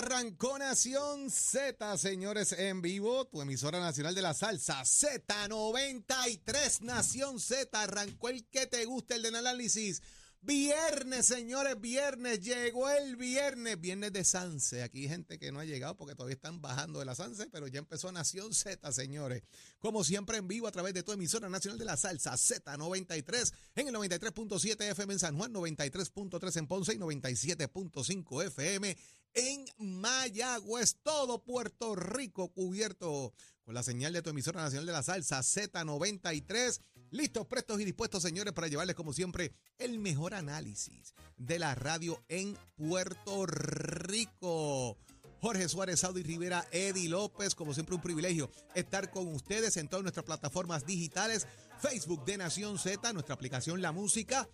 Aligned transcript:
arrancó 0.00 0.58
Nación 0.58 1.30
Z, 1.30 1.98
señores, 1.98 2.52
en 2.52 2.80
vivo. 2.80 3.26
Tu 3.26 3.42
emisora 3.42 3.80
nacional 3.80 4.14
de 4.14 4.22
la 4.22 4.32
salsa, 4.32 4.80
Z93, 4.80 6.80
Nación 6.80 7.38
Z. 7.38 7.78
Arrancó 7.78 8.30
el 8.30 8.46
que 8.46 8.66
te 8.66 8.86
guste, 8.86 9.16
el 9.16 9.22
de 9.22 9.28
análisis. 9.28 10.00
Viernes, 10.42 11.26
señores, 11.26 11.78
viernes, 11.78 12.40
llegó 12.40 12.88
el 12.88 13.16
viernes, 13.16 13.78
viernes 13.78 14.10
de 14.10 14.24
Sanse. 14.24 14.82
Aquí 14.82 15.02
hay 15.02 15.10
gente 15.10 15.38
que 15.38 15.52
no 15.52 15.60
ha 15.60 15.66
llegado 15.66 15.98
porque 15.98 16.14
todavía 16.14 16.36
están 16.36 16.62
bajando 16.62 16.98
de 16.98 17.04
la 17.04 17.14
Sanse, 17.14 17.50
pero 17.50 17.68
ya 17.68 17.80
empezó 17.80 18.10
Nación 18.10 18.54
Z, 18.54 18.90
señores. 18.92 19.42
Como 19.80 20.02
siempre 20.02 20.38
en 20.38 20.48
vivo 20.48 20.66
a 20.66 20.72
través 20.72 20.94
de 20.94 21.02
tu 21.02 21.12
emisora 21.12 21.50
nacional 21.50 21.78
de 21.78 21.84
la 21.84 21.98
salsa 21.98 22.32
Z93 22.32 23.52
en 23.74 23.88
el 23.88 23.94
93.7 23.94 24.82
FM 24.92 25.12
en 25.12 25.18
San 25.18 25.36
Juan, 25.36 25.52
93.3 25.52 26.56
en 26.56 26.66
Ponce 26.66 26.94
y 26.94 26.98
97.5 26.98 28.46
FM 28.46 28.96
en 29.34 29.66
Mayagüez. 29.78 30.96
Todo 31.02 31.42
Puerto 31.42 31.94
Rico 31.94 32.48
cubierto 32.52 33.32
con 33.64 33.74
la 33.74 33.82
señal 33.82 34.12
de 34.12 34.22
tu 34.22 34.30
emisora 34.30 34.62
nacional 34.62 34.86
de 34.86 34.92
la 34.92 35.02
salsa 35.02 35.40
Z93. 35.40 36.80
Listos, 37.10 37.46
prestos 37.46 37.80
y 37.80 37.84
dispuestos, 37.84 38.22
señores, 38.22 38.52
para 38.52 38.68
llevarles, 38.68 38.94
como 38.94 39.12
siempre, 39.12 39.52
el 39.78 39.98
mejor 39.98 40.34
análisis 40.34 41.14
de 41.36 41.58
la 41.58 41.74
radio 41.74 42.22
en 42.28 42.56
Puerto 42.76 43.46
Rico. 43.46 44.96
Jorge 45.40 45.68
Suárez, 45.68 46.00
Saudi 46.00 46.22
Rivera, 46.22 46.68
Eddie 46.70 47.08
López, 47.08 47.54
como 47.54 47.72
siempre 47.72 47.94
un 47.94 48.02
privilegio 48.02 48.50
estar 48.74 49.10
con 49.10 49.26
ustedes 49.28 49.76
en 49.78 49.88
todas 49.88 50.02
nuestras 50.02 50.26
plataformas 50.26 50.84
digitales, 50.84 51.46
Facebook 51.80 52.24
de 52.26 52.36
Nación 52.36 52.78
Z, 52.78 53.12
nuestra 53.12 53.34
aplicación 53.34 53.80
La 53.80 53.90
Música. 53.90 54.48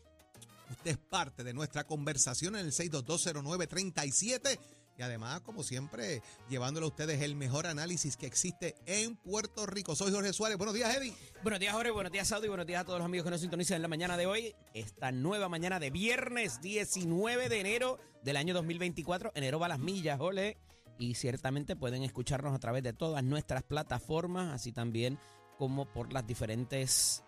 Usted 0.70 0.92
es 0.92 0.98
parte 0.98 1.44
de 1.44 1.54
nuestra 1.54 1.84
conversación 1.84 2.56
en 2.56 2.66
el 2.66 2.72
6220937 2.72 4.58
y 4.98 5.02
además, 5.02 5.42
como 5.42 5.62
siempre, 5.62 6.22
llevándole 6.48 6.86
a 6.86 6.88
ustedes 6.88 7.20
el 7.20 7.36
mejor 7.36 7.66
análisis 7.66 8.16
que 8.16 8.26
existe 8.26 8.74
en 8.86 9.16
Puerto 9.16 9.66
Rico. 9.66 9.94
Soy 9.94 10.10
Jorge 10.10 10.32
Suárez. 10.32 10.56
Buenos 10.56 10.74
días, 10.74 10.96
Eddie. 10.96 11.12
Buenos 11.42 11.60
días, 11.60 11.74
Jorge. 11.74 11.90
Buenos 11.90 12.12
días, 12.12 12.28
Saudi. 12.28 12.48
Buenos 12.48 12.66
días 12.66 12.80
a 12.80 12.84
todos 12.84 12.98
los 12.98 13.04
amigos 13.04 13.24
que 13.24 13.30
nos 13.30 13.40
sintonizan 13.42 13.76
en 13.76 13.82
la 13.82 13.88
mañana 13.88 14.16
de 14.16 14.26
hoy. 14.26 14.54
Esta 14.72 15.12
nueva 15.12 15.50
mañana 15.50 15.78
de 15.78 15.90
viernes 15.90 16.62
19 16.62 17.50
de 17.50 17.60
enero 17.60 17.98
del 18.22 18.38
año 18.38 18.54
2024. 18.54 19.32
Enero 19.34 19.58
va 19.58 19.66
a 19.66 19.70
las 19.70 19.78
millas, 19.78 20.18
ole. 20.18 20.56
Y 20.98 21.14
ciertamente 21.14 21.76
pueden 21.76 22.02
escucharnos 22.02 22.54
a 22.54 22.58
través 22.58 22.82
de 22.82 22.94
todas 22.94 23.22
nuestras 23.22 23.62
plataformas, 23.64 24.54
así 24.54 24.72
también 24.72 25.18
como 25.58 25.84
por 25.92 26.10
las 26.12 26.26
diferentes 26.26 27.22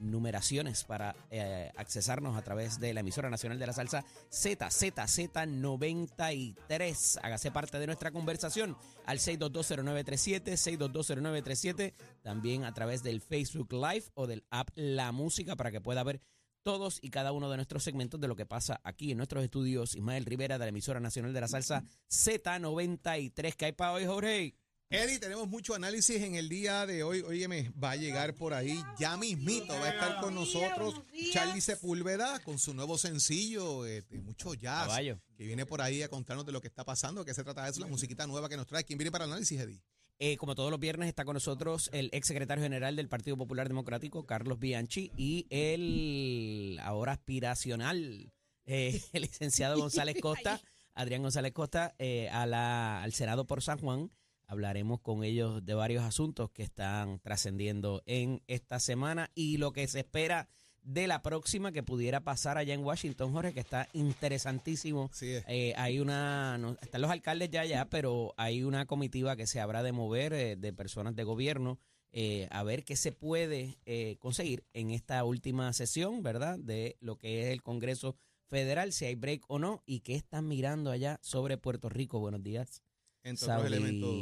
numeraciones 0.00 0.84
para 0.84 1.14
eh, 1.30 1.70
accesarnos 1.76 2.36
a 2.36 2.42
través 2.42 2.80
de 2.80 2.92
la 2.94 3.00
emisora 3.00 3.30
nacional 3.30 3.58
de 3.58 3.66
la 3.66 3.72
salsa 3.72 4.04
ZZZ93. 4.30 7.18
Hágase 7.22 7.50
parte 7.50 7.78
de 7.78 7.86
nuestra 7.86 8.10
conversación 8.10 8.76
al 9.04 9.18
6220937, 9.18 10.56
6220937, 10.56 11.94
también 12.22 12.64
a 12.64 12.74
través 12.74 13.02
del 13.02 13.20
Facebook 13.20 13.72
Live 13.72 14.04
o 14.14 14.26
del 14.26 14.44
app 14.50 14.70
La 14.74 15.12
Música 15.12 15.56
para 15.56 15.70
que 15.70 15.80
pueda 15.80 16.02
ver 16.02 16.20
todos 16.62 16.98
y 17.00 17.10
cada 17.10 17.30
uno 17.30 17.48
de 17.48 17.56
nuestros 17.56 17.84
segmentos 17.84 18.20
de 18.20 18.26
lo 18.26 18.34
que 18.34 18.44
pasa 18.44 18.80
aquí 18.82 19.12
en 19.12 19.18
nuestros 19.18 19.44
estudios. 19.44 19.94
Ismael 19.94 20.24
Rivera 20.24 20.58
de 20.58 20.64
la 20.64 20.70
emisora 20.70 20.98
nacional 20.98 21.32
de 21.32 21.40
la 21.40 21.46
salsa 21.46 21.84
Z93. 22.10 23.54
¿Qué 23.54 23.66
hay 23.66 23.72
para 23.72 23.92
hoy, 23.92 24.04
Jorge? 24.04 24.56
Eddie, 24.88 25.18
tenemos 25.18 25.48
mucho 25.48 25.74
análisis 25.74 26.22
en 26.22 26.36
el 26.36 26.48
día 26.48 26.86
de 26.86 27.02
hoy. 27.02 27.20
Óyeme, 27.22 27.72
va 27.82 27.92
a 27.92 27.96
llegar 27.96 28.34
por 28.34 28.54
ahí 28.54 28.80
ya 28.98 29.16
mismito, 29.16 29.74
va 29.74 29.86
a 29.86 29.90
estar 29.90 30.20
con 30.20 30.34
nosotros 30.34 31.02
Charlie 31.32 31.60
Sepúlveda 31.60 32.38
con 32.44 32.58
su 32.58 32.72
nuevo 32.72 32.96
sencillo, 32.96 33.84
este, 33.84 34.18
mucho 34.18 34.54
jazz, 34.54 34.86
Caballo. 34.86 35.18
que 35.36 35.44
viene 35.44 35.66
por 35.66 35.82
ahí 35.82 36.02
a 36.02 36.08
contarnos 36.08 36.46
de 36.46 36.52
lo 36.52 36.60
que 36.60 36.68
está 36.68 36.84
pasando, 36.84 37.22
de 37.22 37.26
qué 37.26 37.34
se 37.34 37.42
trata 37.42 37.64
de 37.64 37.70
eso, 37.70 37.80
la 37.80 37.88
musiquita 37.88 38.28
nueva 38.28 38.48
que 38.48 38.56
nos 38.56 38.68
trae. 38.68 38.84
¿Quién 38.84 38.96
viene 38.96 39.10
para 39.10 39.24
el 39.24 39.32
análisis, 39.32 39.60
Eddie? 39.60 39.82
Eh, 40.18 40.36
como 40.36 40.54
todos 40.54 40.70
los 40.70 40.78
viernes 40.78 41.08
está 41.08 41.24
con 41.24 41.34
nosotros 41.34 41.90
el 41.92 42.08
ex 42.12 42.28
secretario 42.28 42.62
general 42.62 42.94
del 42.94 43.08
Partido 43.08 43.36
Popular 43.36 43.66
Democrático, 43.66 44.24
Carlos 44.24 44.60
Bianchi, 44.60 45.10
y 45.16 45.46
el 45.50 46.78
ahora 46.80 47.12
aspiracional 47.12 48.32
eh, 48.66 49.02
el 49.12 49.22
licenciado 49.22 49.78
González 49.78 50.16
Costa, 50.22 50.60
Adrián 50.94 51.22
González 51.22 51.52
Costa, 51.52 51.94
eh, 51.98 52.28
a 52.30 52.46
la, 52.46 53.02
al 53.02 53.12
Senado 53.12 53.46
por 53.46 53.62
San 53.62 53.78
Juan. 53.78 54.10
Hablaremos 54.46 55.00
con 55.00 55.24
ellos 55.24 55.64
de 55.64 55.74
varios 55.74 56.04
asuntos 56.04 56.50
que 56.50 56.62
están 56.62 57.18
trascendiendo 57.20 58.02
en 58.06 58.42
esta 58.46 58.80
semana 58.80 59.30
y 59.34 59.58
lo 59.58 59.72
que 59.72 59.86
se 59.88 60.00
espera 60.00 60.48
de 60.82 61.08
la 61.08 61.20
próxima 61.20 61.72
que 61.72 61.82
pudiera 61.82 62.20
pasar 62.20 62.58
allá 62.58 62.72
en 62.72 62.84
Washington, 62.84 63.32
Jorge, 63.32 63.52
que 63.52 63.60
está 63.60 63.88
interesantísimo. 63.92 65.10
Sí, 65.12 65.32
es. 65.32 65.44
Eh, 65.48 65.74
hay 65.76 65.98
una, 65.98 66.58
no, 66.58 66.76
están 66.80 67.00
los 67.00 67.10
alcaldes 67.10 67.50
ya 67.50 67.62
allá, 67.62 67.88
pero 67.90 68.34
hay 68.36 68.62
una 68.62 68.86
comitiva 68.86 69.34
que 69.34 69.48
se 69.48 69.60
habrá 69.60 69.82
de 69.82 69.92
mover 69.92 70.32
eh, 70.32 70.56
de 70.56 70.72
personas 70.72 71.16
de 71.16 71.24
gobierno 71.24 71.78
eh, 72.18 72.48
a 72.50 72.62
ver 72.62 72.82
qué 72.84 72.96
se 72.96 73.12
puede 73.12 73.78
eh, 73.84 74.16
conseguir 74.20 74.64
en 74.72 74.90
esta 74.90 75.22
última 75.22 75.70
sesión, 75.74 76.22
¿verdad? 76.22 76.58
De 76.58 76.96
lo 77.00 77.18
que 77.18 77.42
es 77.42 77.48
el 77.48 77.62
Congreso 77.62 78.16
Federal, 78.46 78.94
si 78.94 79.04
hay 79.04 79.16
break 79.16 79.44
o 79.48 79.58
no, 79.58 79.82
y 79.84 80.00
qué 80.00 80.14
están 80.14 80.48
mirando 80.48 80.90
allá 80.90 81.18
sobre 81.20 81.58
Puerto 81.58 81.90
Rico. 81.90 82.18
Buenos 82.18 82.42
días. 82.42 82.82
Entre 83.26 83.52
otros 83.52 83.66
elementos. 83.66 84.14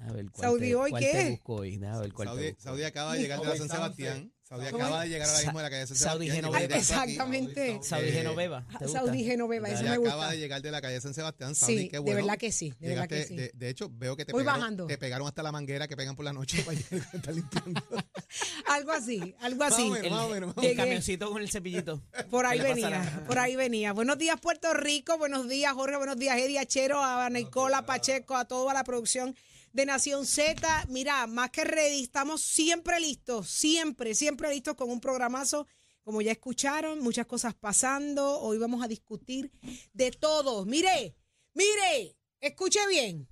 A 0.00 0.12
ver, 0.12 0.30
¿cuál 0.30 0.42
Saudi, 0.48 0.68
te, 0.68 0.74
¿hoy 0.76 0.90
cuál 0.90 1.02
qué? 1.02 1.12
te 1.12 1.30
busco 1.30 1.54
hoy? 1.56 1.80
A 1.84 1.98
ver, 1.98 2.12
¿cuál 2.12 2.28
te 2.28 2.34
Saudi, 2.34 2.46
busco? 2.50 2.62
Saudi 2.62 2.82
acaba 2.84 3.14
de 3.14 3.20
llegar 3.20 3.40
de 3.40 3.46
la 3.46 3.56
San 3.56 3.68
Sebastián. 3.68 4.32
Saudi 4.48 4.64
¿Cómo 4.70 4.82
acaba 4.82 5.02
de 5.02 5.08
llegar 5.10 5.28
ahora 5.28 5.42
mismo 5.42 5.58
de 5.58 5.62
la 5.62 5.68
calle 5.70 5.86
San 5.86 5.96
Saudi 5.98 6.26
Sebastián. 6.30 6.52
Genoveva. 6.54 6.76
Exactamente. 6.78 7.78
Saudi 7.82 8.10
Genoveva. 8.12 8.66
¿te 8.78 8.84
gusta? 8.86 9.00
Saudi 9.00 9.24
Genoveva, 9.24 9.68
eso 9.68 9.82
Ya 9.82 9.90
me 9.90 9.96
acaba 9.96 10.14
gusta. 10.14 10.30
de 10.30 10.38
llegar 10.38 10.62
de 10.62 10.70
la 10.70 10.80
calle 10.80 11.00
San 11.02 11.12
Sebastián. 11.12 11.54
Saudi, 11.54 11.78
Sí, 11.78 11.84
qué 11.88 11.96
de 11.96 11.98
bueno. 11.98 12.16
verdad 12.16 12.38
que 12.38 12.50
sí, 12.52 12.72
de 12.80 12.88
verdad 12.88 13.08
que 13.08 13.24
sí. 13.26 13.36
de, 13.36 13.50
de 13.52 13.68
hecho, 13.68 13.90
veo 13.92 14.16
que 14.16 14.24
te 14.24 14.32
Voy 14.32 14.42
pegaron, 14.44 14.60
bajando. 14.60 14.86
te 14.86 14.96
pegaron 14.96 15.28
hasta 15.28 15.42
la 15.42 15.52
manguera 15.52 15.86
que 15.86 15.96
pegan 15.98 16.16
por 16.16 16.24
la 16.24 16.32
noche 16.32 16.62
para 16.62 16.78
llegar 16.78 17.08
a 17.12 17.16
estar 17.18 17.34
limpiando. 17.34 17.82
Algo 18.68 18.92
así, 18.92 19.34
algo 19.40 19.58
Más 19.58 19.72
así. 19.74 19.82
o 19.82 19.90
menos, 19.90 20.10
más 20.10 20.22
o 20.22 20.28
menos, 20.30 20.46
más 20.48 20.56
o 20.58 20.60
El 20.60 20.68
Llegué. 20.68 20.76
camioncito 20.76 21.30
con 21.30 21.42
el 21.42 21.50
cepillito. 21.50 22.02
Por 22.30 22.46
ahí 22.46 22.58
¿Qué 22.58 22.62
le 22.74 22.74
pasa 22.82 22.86
a 22.86 22.90
venía, 23.00 23.24
por 23.26 23.38
ahí 23.38 23.56
venía. 23.56 23.92
Buenos 23.92 24.16
días, 24.18 24.38
Puerto 24.40 24.72
Rico. 24.74 25.18
Buenos 25.18 25.48
días, 25.48 25.72
Jorge. 25.74 25.96
Buenos 25.96 26.16
días, 26.18 26.36
Eddie 26.38 26.58
Achero, 26.58 27.02
a 27.02 27.28
Nicola 27.30 27.84
Pacheco, 27.86 28.34
a 28.36 28.44
toda 28.46 28.72
la 28.74 28.84
producción 28.84 29.34
de 29.72 29.86
Nación 29.86 30.26
Z. 30.26 30.86
Mira, 30.88 31.26
más 31.26 31.50
que 31.50 31.64
ready, 31.64 32.02
estamos 32.02 32.42
siempre 32.42 33.00
listos, 33.00 33.48
siempre, 33.48 34.14
siempre 34.14 34.50
listos 34.50 34.74
con 34.74 34.90
un 34.90 35.00
programazo. 35.00 35.66
Como 36.02 36.22
ya 36.22 36.32
escucharon, 36.32 37.00
muchas 37.00 37.26
cosas 37.26 37.54
pasando. 37.54 38.40
Hoy 38.40 38.58
vamos 38.58 38.82
a 38.82 38.88
discutir 38.88 39.52
de 39.92 40.10
todo. 40.10 40.64
Mire, 40.64 41.16
mire, 41.52 42.16
escuche 42.40 42.80
bien. 42.88 43.28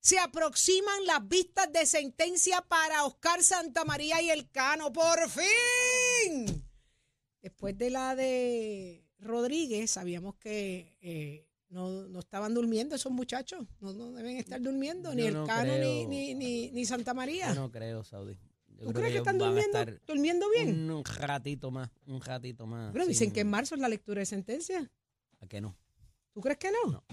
Se 0.00 0.18
aproximan 0.18 1.04
las 1.04 1.26
vistas 1.26 1.72
de 1.72 1.84
sentencia 1.84 2.62
para 2.62 3.04
Oscar 3.04 3.42
Santamaría 3.42 4.22
y 4.22 4.30
el 4.30 4.50
Cano. 4.50 4.92
¡Por 4.92 5.28
fin! 5.28 6.64
Después 7.42 7.76
de 7.76 7.90
la 7.90 8.14
de 8.14 9.04
Rodríguez, 9.18 9.90
sabíamos 9.90 10.36
que 10.36 10.96
eh, 11.00 11.48
no, 11.68 12.06
no 12.08 12.18
estaban 12.20 12.54
durmiendo 12.54 12.94
esos 12.96 13.12
muchachos. 13.12 13.66
No, 13.80 13.92
no 13.92 14.12
deben 14.12 14.36
estar 14.36 14.60
durmiendo, 14.60 15.14
ni 15.14 15.22
Yo 15.22 15.28
el 15.28 15.34
no 15.34 15.46
Cano 15.46 15.72
ni, 15.72 15.78
creo. 15.78 16.08
ni, 16.08 16.34
ni, 16.34 16.70
ni 16.70 16.84
Santa 16.86 17.12
María. 17.14 17.48
Yo 17.48 17.54
no 17.62 17.70
creo, 17.70 18.04
Saudi. 18.04 18.34
Yo 18.34 18.84
¿Tú 18.86 18.92
creo 18.92 18.92
crees 18.92 19.06
que 19.06 19.08
ellos 19.12 19.26
están 19.26 19.38
van 19.38 19.48
a 19.48 19.50
durmiendo, 19.52 19.78
estar 19.78 20.00
durmiendo 20.06 20.46
bien? 20.50 20.90
Un 20.90 21.04
ratito 21.04 21.70
más, 21.70 21.90
un 22.06 22.20
ratito 22.20 22.66
más. 22.66 22.92
Pero 22.92 23.06
dicen 23.06 23.28
sin- 23.28 23.34
que 23.34 23.40
en 23.40 23.48
marzo 23.50 23.74
es 23.74 23.80
la 23.80 23.88
lectura 23.88 24.20
de 24.20 24.26
sentencia. 24.26 24.90
¿A 25.40 25.46
qué 25.46 25.60
no? 25.60 25.76
¿Tú 26.32 26.40
crees 26.40 26.58
que 26.58 26.70
no? 26.70 26.92
No. 26.92 27.04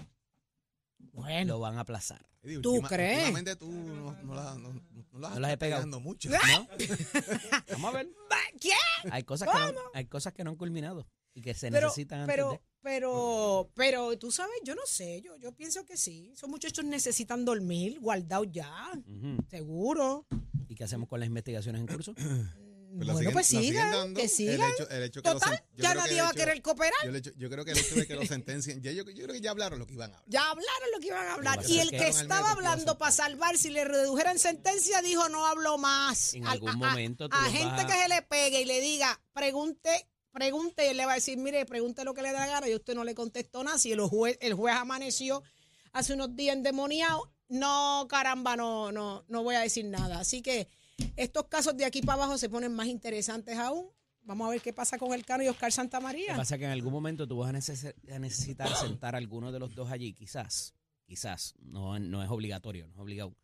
Bueno, 1.12 1.54
Lo 1.54 1.60
van 1.60 1.76
a 1.78 1.80
aplazar. 1.80 2.24
Eddie, 2.42 2.58
¿Tú 2.60 2.72
última- 2.72 2.88
crees? 2.88 3.18
Últimamente 3.18 3.56
tú 3.56 3.70
no, 3.70 4.12
no 4.22 4.34
la- 4.34 4.54
no- 4.56 4.72
no 5.12 5.18
las 5.18 5.34
No 5.34 5.40
las 5.40 5.50
he 5.50 5.52
estás 5.54 5.58
pegado. 5.58 5.80
pegando 5.82 6.00
mucho. 6.00 6.28
¿No? 6.30 6.68
Vamos 7.72 7.94
a 7.94 7.96
ver. 7.96 8.08
¿qué? 8.60 8.70
Hay 9.10 9.22
cosas, 9.22 9.48
que 9.50 9.72
no, 9.72 9.80
hay 9.94 10.04
cosas 10.06 10.32
que 10.34 10.44
no 10.44 10.50
han 10.50 10.56
culminado 10.56 11.06
y 11.34 11.42
que 11.42 11.52
se 11.54 11.70
Pero, 11.70 11.88
necesitan 11.88 12.20
antes 12.20 12.34
pero, 12.34 12.50
de. 12.52 12.60
pero, 12.82 13.70
pero, 13.74 14.18
tú 14.18 14.30
sabes, 14.30 14.54
yo 14.64 14.74
no 14.74 14.82
sé, 14.86 15.20
yo, 15.22 15.36
yo 15.36 15.52
pienso 15.52 15.84
que 15.84 15.96
sí. 15.96 16.30
Esos 16.32 16.48
muchachos 16.48 16.84
necesitan 16.84 17.44
dormir, 17.44 17.98
guardados 18.00 18.48
ya, 18.52 18.72
seguro. 19.50 20.26
¿Y 20.68 20.74
qué 20.74 20.84
hacemos 20.84 21.08
con 21.08 21.20
las 21.20 21.26
investigaciones 21.26 21.80
en 21.80 21.86
curso? 21.86 22.14
Pues 22.96 23.08
bueno, 23.08 23.18
siguen- 23.18 23.32
pues 23.32 23.46
siguen 23.48 23.64
sigan, 23.72 23.90
dando. 23.90 24.18
que 24.20 24.22
El 24.22 24.30
sigan. 24.30 24.70
hecho- 24.70 24.88
el 24.88 25.02
hecho 25.02 25.20
que 25.20 25.28
lo 25.28 25.34
Total, 25.40 25.64
ya 25.76 25.94
nadie 25.94 26.22
va 26.22 26.28
a 26.28 26.32
querer 26.32 26.62
cooperar. 26.62 26.92
Yo, 27.36 27.50
creo 27.50 27.64
que 27.64 27.72
el 27.72 27.78
hecho 27.78 27.96
de 27.96 28.06
que 28.06 28.14
lo 28.14 28.24
sentencien, 28.24 28.80
ya 28.82 28.92
yo, 28.92 29.02
yo 29.02 29.24
creo 29.24 29.32
que 29.34 29.40
ya 29.40 29.50
hablaron 29.50 29.80
lo 29.80 29.86
que 29.88 29.94
iban 29.94 30.12
a 30.12 30.14
hablar. 30.14 30.28
Ya 30.30 30.48
hablaron 30.48 30.90
lo 30.94 31.00
que 31.00 31.06
iban 31.08 31.26
a 31.26 31.34
hablar. 31.34 31.58
Y 31.66 31.80
el 31.80 31.90
que- 31.90 32.06
estaba 32.06 32.52
hablando 32.52 32.96
para 32.96 33.10
salvar, 33.10 33.58
si 33.58 33.70
le 33.70 33.84
redujeran 33.84 34.38
sentencia, 34.38 35.02
dijo 35.02 35.28
no 35.28 35.44
hablo 35.44 35.76
más. 35.76 36.34
En 36.34 36.46
A- 36.46 36.52
algún 36.52 36.68
a- 36.68 36.72
a- 36.74 36.76
momento 36.76 37.24
A, 37.32 37.42
los 37.42 37.52
gente 37.52 37.64
vas 37.64 37.84
a- 37.84 37.86
que 37.88 37.92
se 38.00 38.08
le 38.10 38.22
pegue 38.22 38.60
y 38.60 38.64
le 38.64 38.80
diga, 38.80 39.20
pregunte, 39.32 40.06
pregunte, 40.34 40.84
y 40.84 40.88
él 40.90 40.96
le 40.98 41.06
va 41.06 41.12
a 41.12 41.14
decir, 41.14 41.38
mire, 41.38 41.64
pregunte 41.64 42.04
lo 42.04 42.12
que 42.12 42.20
le 42.20 42.32
da 42.32 42.40
la 42.40 42.46
gana, 42.48 42.68
y 42.68 42.74
usted 42.74 42.94
no 42.94 43.04
le 43.04 43.14
contestó 43.14 43.64
nada. 43.64 43.78
Si 43.78 43.92
el 43.92 44.00
juez, 44.00 44.36
el 44.42 44.52
juez 44.52 44.74
amaneció 44.74 45.42
hace 45.92 46.12
unos 46.12 46.34
días 46.36 46.56
endemoniado, 46.56 47.32
no, 47.48 48.06
caramba, 48.08 48.56
no, 48.56 48.90
no, 48.92 49.24
no 49.28 49.42
voy 49.42 49.54
a 49.54 49.60
decir 49.60 49.84
nada. 49.86 50.18
Así 50.18 50.42
que 50.42 50.68
estos 51.16 51.44
casos 51.48 51.76
de 51.76 51.84
aquí 51.84 52.02
para 52.02 52.14
abajo 52.24 52.36
se 52.36 52.48
ponen 52.50 52.74
más 52.74 52.88
interesantes 52.88 53.56
aún. 53.56 53.86
Vamos 54.22 54.46
a 54.48 54.50
ver 54.50 54.60
qué 54.62 54.72
pasa 54.72 54.98
con 54.98 55.12
el 55.12 55.24
Cano 55.24 55.44
y 55.44 55.48
Oscar 55.48 55.68
Lo 55.68 55.72
que 55.72 55.76
Santamaría. 55.76 56.34
pasa 56.36 56.58
que 56.58 56.64
en 56.64 56.70
algún 56.70 56.92
momento 56.92 57.28
tú 57.28 57.36
vas 57.38 57.50
a, 57.50 57.52
neces- 57.56 57.94
a 58.12 58.18
necesitar 58.18 58.74
sentar 58.74 59.14
a 59.14 59.18
alguno 59.18 59.52
de 59.52 59.58
los 59.60 59.74
dos 59.74 59.90
allí, 59.90 60.14
quizás, 60.14 60.74
quizás, 61.06 61.54
no, 61.60 61.98
no 61.98 62.22
es 62.22 62.30
obligatorio, 62.30 62.86
no 62.88 62.94
es 62.94 62.98
obligado. 63.00 63.36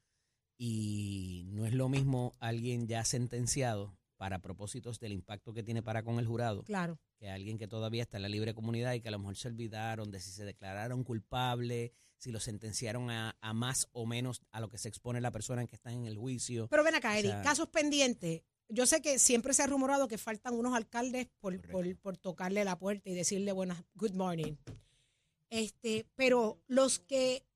Y 0.58 1.44
no 1.46 1.66
es 1.66 1.72
lo 1.74 1.88
mismo 1.88 2.34
alguien 2.40 2.86
ya 2.86 3.04
sentenciado 3.04 3.96
para 4.20 4.38
propósitos 4.38 5.00
del 5.00 5.12
impacto 5.12 5.54
que 5.54 5.62
tiene 5.62 5.82
para 5.82 6.02
con 6.02 6.18
el 6.18 6.26
jurado, 6.26 6.62
Claro. 6.64 6.98
que 7.18 7.30
alguien 7.30 7.56
que 7.56 7.66
todavía 7.66 8.02
está 8.02 8.18
en 8.18 8.22
la 8.24 8.28
libre 8.28 8.52
comunidad 8.52 8.92
y 8.92 9.00
que 9.00 9.08
a 9.08 9.12
lo 9.12 9.18
mejor 9.18 9.34
se 9.34 9.48
olvidaron 9.48 10.10
de 10.10 10.20
si 10.20 10.30
se 10.30 10.44
declararon 10.44 11.04
culpable, 11.04 11.94
si 12.18 12.30
lo 12.30 12.38
sentenciaron 12.38 13.10
a, 13.10 13.34
a 13.40 13.54
más 13.54 13.88
o 13.92 14.04
menos 14.04 14.42
a 14.52 14.60
lo 14.60 14.68
que 14.68 14.76
se 14.76 14.90
expone 14.90 15.22
la 15.22 15.30
persona 15.30 15.62
en 15.62 15.66
que 15.68 15.74
está 15.76 15.90
en 15.90 16.04
el 16.04 16.18
juicio. 16.18 16.68
Pero 16.68 16.84
ven 16.84 16.96
acá, 16.96 17.12
O 17.12 17.14
Eddie, 17.14 17.30
sea- 17.30 17.40
casos 17.42 17.68
pendientes. 17.68 18.42
Yo 18.68 18.84
sé 18.84 19.00
que 19.00 19.18
siempre 19.18 19.54
se 19.54 19.62
ha 19.62 19.66
rumorado 19.66 20.06
que 20.06 20.18
faltan 20.18 20.52
unos 20.54 20.74
alcaldes 20.76 21.26
por, 21.40 21.58
por, 21.70 21.96
por 21.96 22.18
tocarle 22.18 22.62
la 22.62 22.78
puerta 22.78 23.08
y 23.08 23.14
decirle 23.14 23.52
buenas, 23.52 23.82
good 23.94 24.12
morning. 24.12 24.54
Este, 25.48 26.06
pero 26.14 26.60
los 26.68 26.98
que 26.98 27.46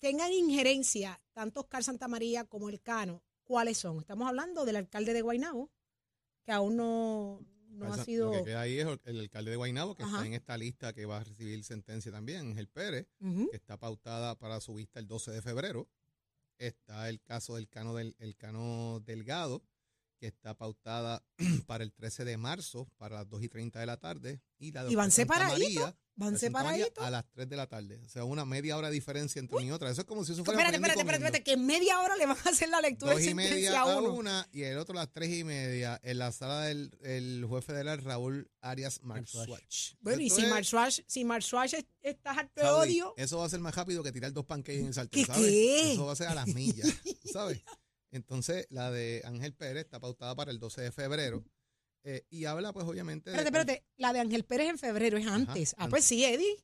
tengan 0.00 0.32
injerencia, 0.32 1.20
tanto 1.32 1.60
Oscar 1.60 1.84
Santamaría 1.84 2.44
como 2.44 2.68
el 2.68 2.80
Cano, 2.80 3.22
¿cuáles 3.44 3.78
son? 3.78 3.98
Estamos 4.00 4.28
hablando 4.28 4.64
del 4.64 4.76
alcalde 4.76 5.12
de 5.14 5.22
Guaynabo, 5.22 5.70
que 6.50 6.54
aún 6.54 6.76
no, 6.76 7.40
no 7.68 7.92
ha 7.94 8.04
sido... 8.04 8.32
Lo 8.32 8.38
que 8.38 8.50
queda 8.50 8.62
ahí 8.62 8.80
es 8.80 8.88
el, 9.04 9.20
alcalde 9.20 9.52
de 9.52 9.56
Guaynabo, 9.56 9.94
que 9.94 10.02
Ajá. 10.02 10.16
está 10.16 10.26
en 10.26 10.34
esta 10.34 10.58
lista 10.58 10.92
que 10.92 11.06
va 11.06 11.18
a 11.18 11.24
recibir 11.24 11.62
sentencia 11.62 12.10
también, 12.10 12.48
Ángel 12.48 12.66
Pérez, 12.66 13.06
que 13.20 13.56
está 13.56 13.76
pautada 13.78 14.34
para 14.36 14.60
su 14.60 14.74
vista 14.74 14.98
el 14.98 15.06
12 15.06 15.30
de 15.30 15.42
febrero. 15.42 15.88
Está 16.58 17.08
el 17.08 17.22
caso 17.22 17.54
del 17.54 17.68
Cano, 17.68 17.94
del, 17.94 18.16
el 18.18 18.34
Cano 18.36 19.00
Delgado, 19.06 19.62
que 20.18 20.26
está 20.26 20.54
pautada 20.54 21.24
para 21.68 21.84
el 21.84 21.92
13 21.92 22.24
de 22.24 22.36
marzo, 22.36 22.88
para 22.96 23.18
las 23.18 23.28
2 23.28 23.44
y 23.44 23.48
30 23.48 23.78
de 23.78 23.86
la 23.86 23.96
tarde. 23.96 24.40
Y 24.58 24.72
la 24.72 24.82
de 24.82 24.90
¿Y 24.90 24.96
van 24.96 25.12
separaditos? 25.12 25.94
¿Van 26.20 26.38
separaditos? 26.38 27.02
A 27.04 27.10
las 27.10 27.24
3 27.32 27.48
de 27.48 27.56
la 27.56 27.66
tarde. 27.66 27.98
O 28.04 28.08
sea, 28.08 28.24
una 28.24 28.44
media 28.44 28.76
hora 28.76 28.88
de 28.88 28.94
diferencia 28.94 29.40
entre 29.40 29.56
una 29.56 29.64
y 29.66 29.70
otra. 29.70 29.90
Eso 29.90 30.02
es 30.02 30.06
como 30.06 30.24
si 30.24 30.32
eso 30.32 30.44
fuera 30.44 30.60
Espérate, 30.60 30.76
espérate, 30.76 31.00
espérate, 31.00 31.24
espérate, 31.24 31.42
que 31.44 31.52
en 31.52 31.66
media 31.66 31.98
hora 32.00 32.14
le 32.16 32.26
van 32.26 32.36
a 32.44 32.50
hacer 32.50 32.68
la 32.68 32.80
lectura 32.80 33.12
Dos 33.12 33.22
de 33.22 33.30
y 33.30 33.34
media 33.34 33.50
sentencia 33.50 33.80
a 33.80 33.92
a 33.92 33.96
uno. 33.98 34.12
una 34.14 34.48
y 34.52 34.62
el 34.62 34.76
otro 34.78 34.92
a 34.98 35.02
las 35.02 35.12
tres 35.12 35.30
y 35.36 35.44
media 35.44 35.98
en 36.02 36.18
la 36.18 36.30
sala 36.30 36.60
del 36.66 36.96
el 37.02 37.44
juez 37.48 37.64
federal 37.64 38.02
Raúl 38.02 38.50
Arias 38.60 39.00
Marswatch. 39.02 39.48
Marswatch. 39.48 39.92
Bueno, 40.00 40.20
y 40.22 40.28
si 40.30 40.42
es, 40.42 40.50
Marswash, 40.50 41.00
si 41.06 41.24
Marswash 41.24 41.74
es- 41.74 41.86
está 42.02 42.32
harto 42.32 42.60
de 42.60 42.68
odio, 42.68 43.14
Eso 43.16 43.38
va 43.38 43.46
a 43.46 43.48
ser 43.48 43.60
más 43.60 43.74
rápido 43.74 44.02
que 44.02 44.12
tirar 44.12 44.32
dos 44.32 44.44
pancakes 44.44 44.78
en 44.80 44.86
el 44.88 44.94
sartén, 44.94 45.24
¿Qué, 45.24 45.26
¿sabes? 45.26 45.42
qué? 45.50 45.92
Eso 45.94 46.04
va 46.06 46.12
a 46.12 46.16
ser 46.16 46.28
a 46.28 46.34
las 46.34 46.46
millas, 46.48 46.86
¿sabes? 47.32 47.62
Entonces, 48.12 48.66
la 48.70 48.90
de 48.90 49.22
Ángel 49.24 49.54
Pérez 49.54 49.84
está 49.84 50.00
pautada 50.00 50.34
para 50.34 50.50
el 50.50 50.58
12 50.58 50.82
de 50.82 50.92
febrero 50.92 51.44
eh, 52.04 52.24
y 52.30 52.44
habla, 52.46 52.72
pues, 52.72 52.86
obviamente... 52.86 53.30
de- 53.30 53.36
Espérate, 53.36 53.58
espérate. 53.72 53.86
La 53.96 54.12
de 54.12 54.20
Ángel 54.20 54.44
Pérez 54.44 54.68
en 54.68 54.78
febrero 54.78 55.18
es 55.18 55.26
antes. 55.26 55.74
ah, 55.78 55.88
pues 55.88 56.04
sí, 56.04 56.24
Eddie. 56.24 56.56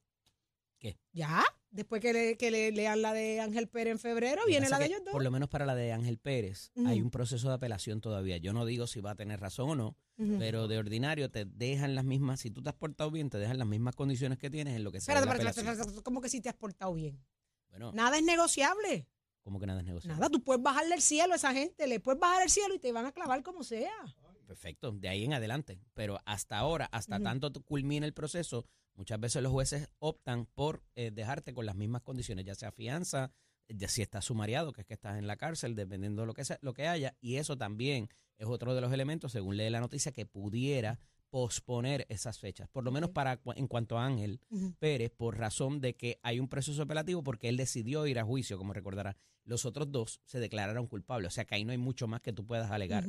¿Qué? 0.79 0.99
Ya. 1.13 1.45
Después 1.71 2.01
que 2.01 2.13
le, 2.15 2.37
que 2.39 2.51
le 2.51 2.73
lean 2.73 3.03
la 3.03 3.13
de 3.13 3.41
Ángel 3.41 3.69
Pérez 3.69 3.93
en 3.93 3.99
febrero, 3.99 4.43
que 4.45 4.51
viene 4.51 4.69
la 4.71 4.79
de 4.79 4.87
ellos 4.87 5.01
dos. 5.05 5.13
Por 5.13 5.23
lo 5.23 5.31
menos 5.31 5.49
para 5.51 5.67
la 5.67 5.75
de 5.75 5.93
Ángel 5.93 6.17
Pérez, 6.19 6.71
hay 6.87 7.03
un 7.03 7.11
proceso 7.11 7.49
de 7.49 7.55
apelación 7.55 8.01
todavía. 8.01 8.39
Yo 8.39 8.55
no 8.55 8.65
digo 8.65 8.87
si 8.87 9.01
va 9.03 9.11
a 9.11 9.15
tener 9.15 9.41
razón 9.41 9.69
o 9.71 9.75
no, 9.75 9.97
pero 10.39 10.69
de 10.69 10.79
ordinario 10.79 11.31
te 11.31 11.45
dejan 11.45 11.95
las 11.95 12.05
mismas, 12.05 12.41
si 12.41 12.51
tú 12.51 12.63
te 12.63 12.71
has 12.71 12.75
portado 12.75 13.11
bien, 13.11 13.29
te 13.29 13.37
dejan 13.37 13.59
las 13.59 13.67
mismas 13.69 13.95
condiciones 13.95 14.39
que 14.39 14.49
tienes 14.49 14.75
en 14.75 14.85
lo 14.85 14.93
que 14.93 15.01
sea 15.03 15.15
Espérate, 15.15 15.27
la 15.27 15.51
espérate, 15.51 15.61
espérate, 15.61 15.81
espérate, 15.83 16.03
¿Cómo 16.03 16.21
que 16.23 16.31
si 16.31 16.41
te 16.41 16.49
has 16.49 16.55
portado 16.55 16.95
bien? 16.95 17.23
Bueno, 17.69 17.93
Nada 17.93 18.17
es 18.17 18.25
negociable. 18.25 19.07
como 19.43 19.61
que 19.61 19.67
nada 19.67 19.81
es 19.81 19.87
negociable. 19.87 20.19
Nada, 20.19 20.31
tú 20.31 20.43
puedes 20.43 20.63
bajarle 20.63 20.95
el 20.95 21.03
cielo 21.03 21.35
a 21.35 21.37
esa 21.37 21.53
gente, 21.53 21.87
le 21.87 22.01
puedes 22.01 22.19
bajar 22.19 22.43
el 22.43 22.49
cielo 22.51 22.75
y 22.75 22.79
te 22.79 22.91
van 22.93 23.05
a 23.05 23.13
clavar 23.13 23.43
como 23.43 23.63
sea. 23.65 23.93
Perfecto, 24.47 24.93
de 24.93 25.09
ahí 25.09 25.25
en 25.25 25.35
adelante. 25.35 25.81
Pero 25.95 26.21
hasta 26.25 26.59
ahora, 26.59 26.87
hasta 26.93 27.21
tanto 27.21 27.53
culmina 27.65 28.07
el 28.07 28.15
proceso, 28.15 28.65
muchas 28.95 29.19
veces 29.19 29.43
los 29.43 29.53
jueces 29.53 29.89
optan 29.99 30.47
por 30.47 30.85
eh, 30.95 31.11
dejarte 31.11 31.53
con 31.53 31.67
las 31.67 31.75
mismas 31.75 32.03
condiciones, 32.03 32.45
ya 32.45 32.55
sea 32.55 32.71
fianza, 32.71 33.33
ya 33.69 33.89
si 33.89 34.03
estás 34.03 34.25
sumariado, 34.25 34.73
que 34.73 34.83
es 34.83 34.87
que 34.87 34.95
estás 34.95 35.19
en 35.19 35.27
la 35.27 35.37
cárcel, 35.37 35.75
dependiendo 35.75 36.23
de 36.23 36.27
lo 36.27 36.35
que, 36.35 36.45
sea, 36.45 36.59
lo 36.63 36.75
que 36.75 36.87
haya. 36.87 37.17
Y 37.21 37.37
eso 37.37 37.59
también 37.59 38.09
es 38.39 38.47
otro 38.47 38.75
de 38.75 38.81
los 38.81 38.93
elementos, 38.93 39.33
según 39.33 39.57
lee 39.57 39.71
la 39.71 39.81
noticia, 39.81 40.13
que 40.13 40.27
pudiera 40.27 41.01
posponer 41.31 42.07
esas 42.09 42.39
fechas. 42.39 42.69
Por 42.69 42.85
lo 42.85 42.93
menos 42.93 43.11
para 43.11 43.41
en 43.57 43.67
cuanto 43.67 43.99
a 43.99 44.07
Ángel. 44.07 44.41
Pérez, 44.79 45.11
por 45.11 45.39
razón 45.39 45.81
de 45.81 45.95
que 45.95 46.19
hay 46.23 46.41
un 46.41 46.49
proceso 46.49 46.83
apelativo 46.83 47.23
porque 47.23 47.49
él 47.49 47.57
decidió 47.57 48.07
ir 48.07 48.19
a 48.19 48.25
juicio, 48.25 48.59
como 48.59 48.73
recordará. 48.73 49.17
Los 49.45 49.65
otros 49.65 49.93
dos 49.93 50.21
se 50.25 50.41
declararon 50.41 50.87
culpables, 50.89 51.29
o 51.29 51.31
sea 51.35 51.45
que 51.45 51.55
ahí 51.55 51.65
no 51.65 51.73
hay 51.73 51.79
mucho 51.79 52.09
más 52.09 52.21
que 52.21 52.33
tú 52.33 52.45
puedas 52.45 52.71
alegar. 52.71 53.07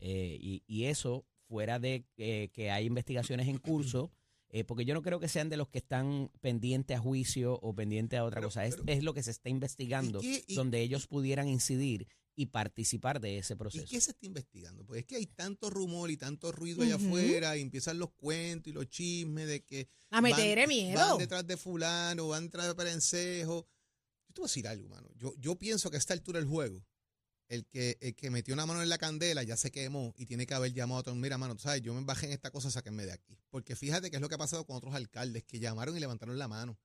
Eh, 0.00 0.38
y, 0.40 0.62
y 0.66 0.84
eso, 0.84 1.26
fuera 1.48 1.78
de 1.78 2.06
eh, 2.16 2.48
que 2.52 2.70
hay 2.70 2.86
investigaciones 2.86 3.48
en 3.48 3.58
curso, 3.58 4.10
eh, 4.48 4.64
porque 4.64 4.84
yo 4.84 4.94
no 4.94 5.02
creo 5.02 5.18
que 5.20 5.28
sean 5.28 5.48
de 5.48 5.56
los 5.56 5.68
que 5.68 5.78
están 5.78 6.30
pendientes 6.40 6.96
a 6.96 7.00
juicio 7.00 7.54
o 7.60 7.74
pendientes 7.74 8.18
a 8.18 8.24
otra 8.24 8.36
Pero- 8.40 8.48
cosa, 8.48 8.64
es, 8.66 8.76
pero- 8.76 8.92
es 8.92 9.02
lo 9.04 9.12
que 9.14 9.22
se 9.22 9.30
está 9.32 9.48
investigando, 9.48 10.20
¿Y 10.20 10.22
qué- 10.40 10.44
y- 10.48 10.54
donde 10.54 10.80
ellos 10.80 11.06
pudieran 11.06 11.48
incidir 11.48 12.06
y 12.38 12.46
participar 12.46 13.18
de 13.20 13.38
ese 13.38 13.54
¿Y 13.54 13.56
proceso. 13.56 13.86
qué 13.90 14.00
se 14.00 14.10
está 14.10 14.26
investigando? 14.26 14.84
Pues 14.84 15.00
es 15.00 15.06
que 15.06 15.16
hay 15.16 15.26
tanto 15.26 15.70
rumor 15.70 16.10
y 16.10 16.16
tanto 16.16 16.52
ruido 16.52 16.82
allá 16.82 16.96
afuera 16.96 17.56
y 17.56 17.62
empiezan 17.62 17.98
los 17.98 18.10
cuentos 18.12 18.70
y 18.70 18.74
los 18.74 18.88
chismes 18.88 19.46
de 19.48 19.64
que 19.64 19.88
A 20.10 20.20
meter 20.20 20.58
van, 20.58 20.68
miedo. 20.68 20.98
van 21.00 21.18
detrás 21.18 21.46
de 21.46 21.56
fulano, 21.56 22.28
van 22.28 22.44
detrás 22.44 22.66
de 22.68 22.74
Perencejo. 22.74 23.66
Yo 24.28 24.34
te 24.34 24.40
voy 24.42 24.46
a 24.46 24.48
decir 24.50 24.68
algo, 24.68 24.88
mano. 24.88 25.08
Yo, 25.16 25.34
yo 25.38 25.56
pienso 25.56 25.90
que 25.90 25.96
a 25.96 25.98
esta 25.98 26.12
altura 26.12 26.38
del 26.38 26.48
juego, 26.48 26.84
el 27.48 27.64
que, 27.66 27.96
el 28.00 28.14
que 28.14 28.30
metió 28.30 28.54
una 28.54 28.66
mano 28.66 28.82
en 28.82 28.88
la 28.88 28.98
candela 28.98 29.42
ya 29.42 29.56
se 29.56 29.70
quemó 29.70 30.12
y 30.16 30.26
tiene 30.26 30.46
que 30.46 30.54
haber 30.54 30.72
llamado 30.72 30.98
a 30.98 31.00
otro. 31.00 31.14
Mira, 31.14 31.38
mano, 31.38 31.54
tú 31.56 31.62
sabes, 31.62 31.82
yo 31.82 31.94
me 31.94 32.02
bajé 32.04 32.26
en 32.26 32.32
esta 32.32 32.50
cosa, 32.50 32.70
sáquenme 32.70 33.06
de 33.06 33.12
aquí. 33.12 33.38
Porque 33.50 33.76
fíjate 33.76 34.10
que 34.10 34.16
es 34.16 34.22
lo 34.22 34.28
que 34.28 34.34
ha 34.34 34.38
pasado 34.38 34.64
con 34.66 34.76
otros 34.76 34.94
alcaldes 34.94 35.44
que 35.44 35.58
llamaron 35.58 35.96
y 35.96 36.00
levantaron 36.00 36.38
la 36.38 36.48
mano. 36.48 36.78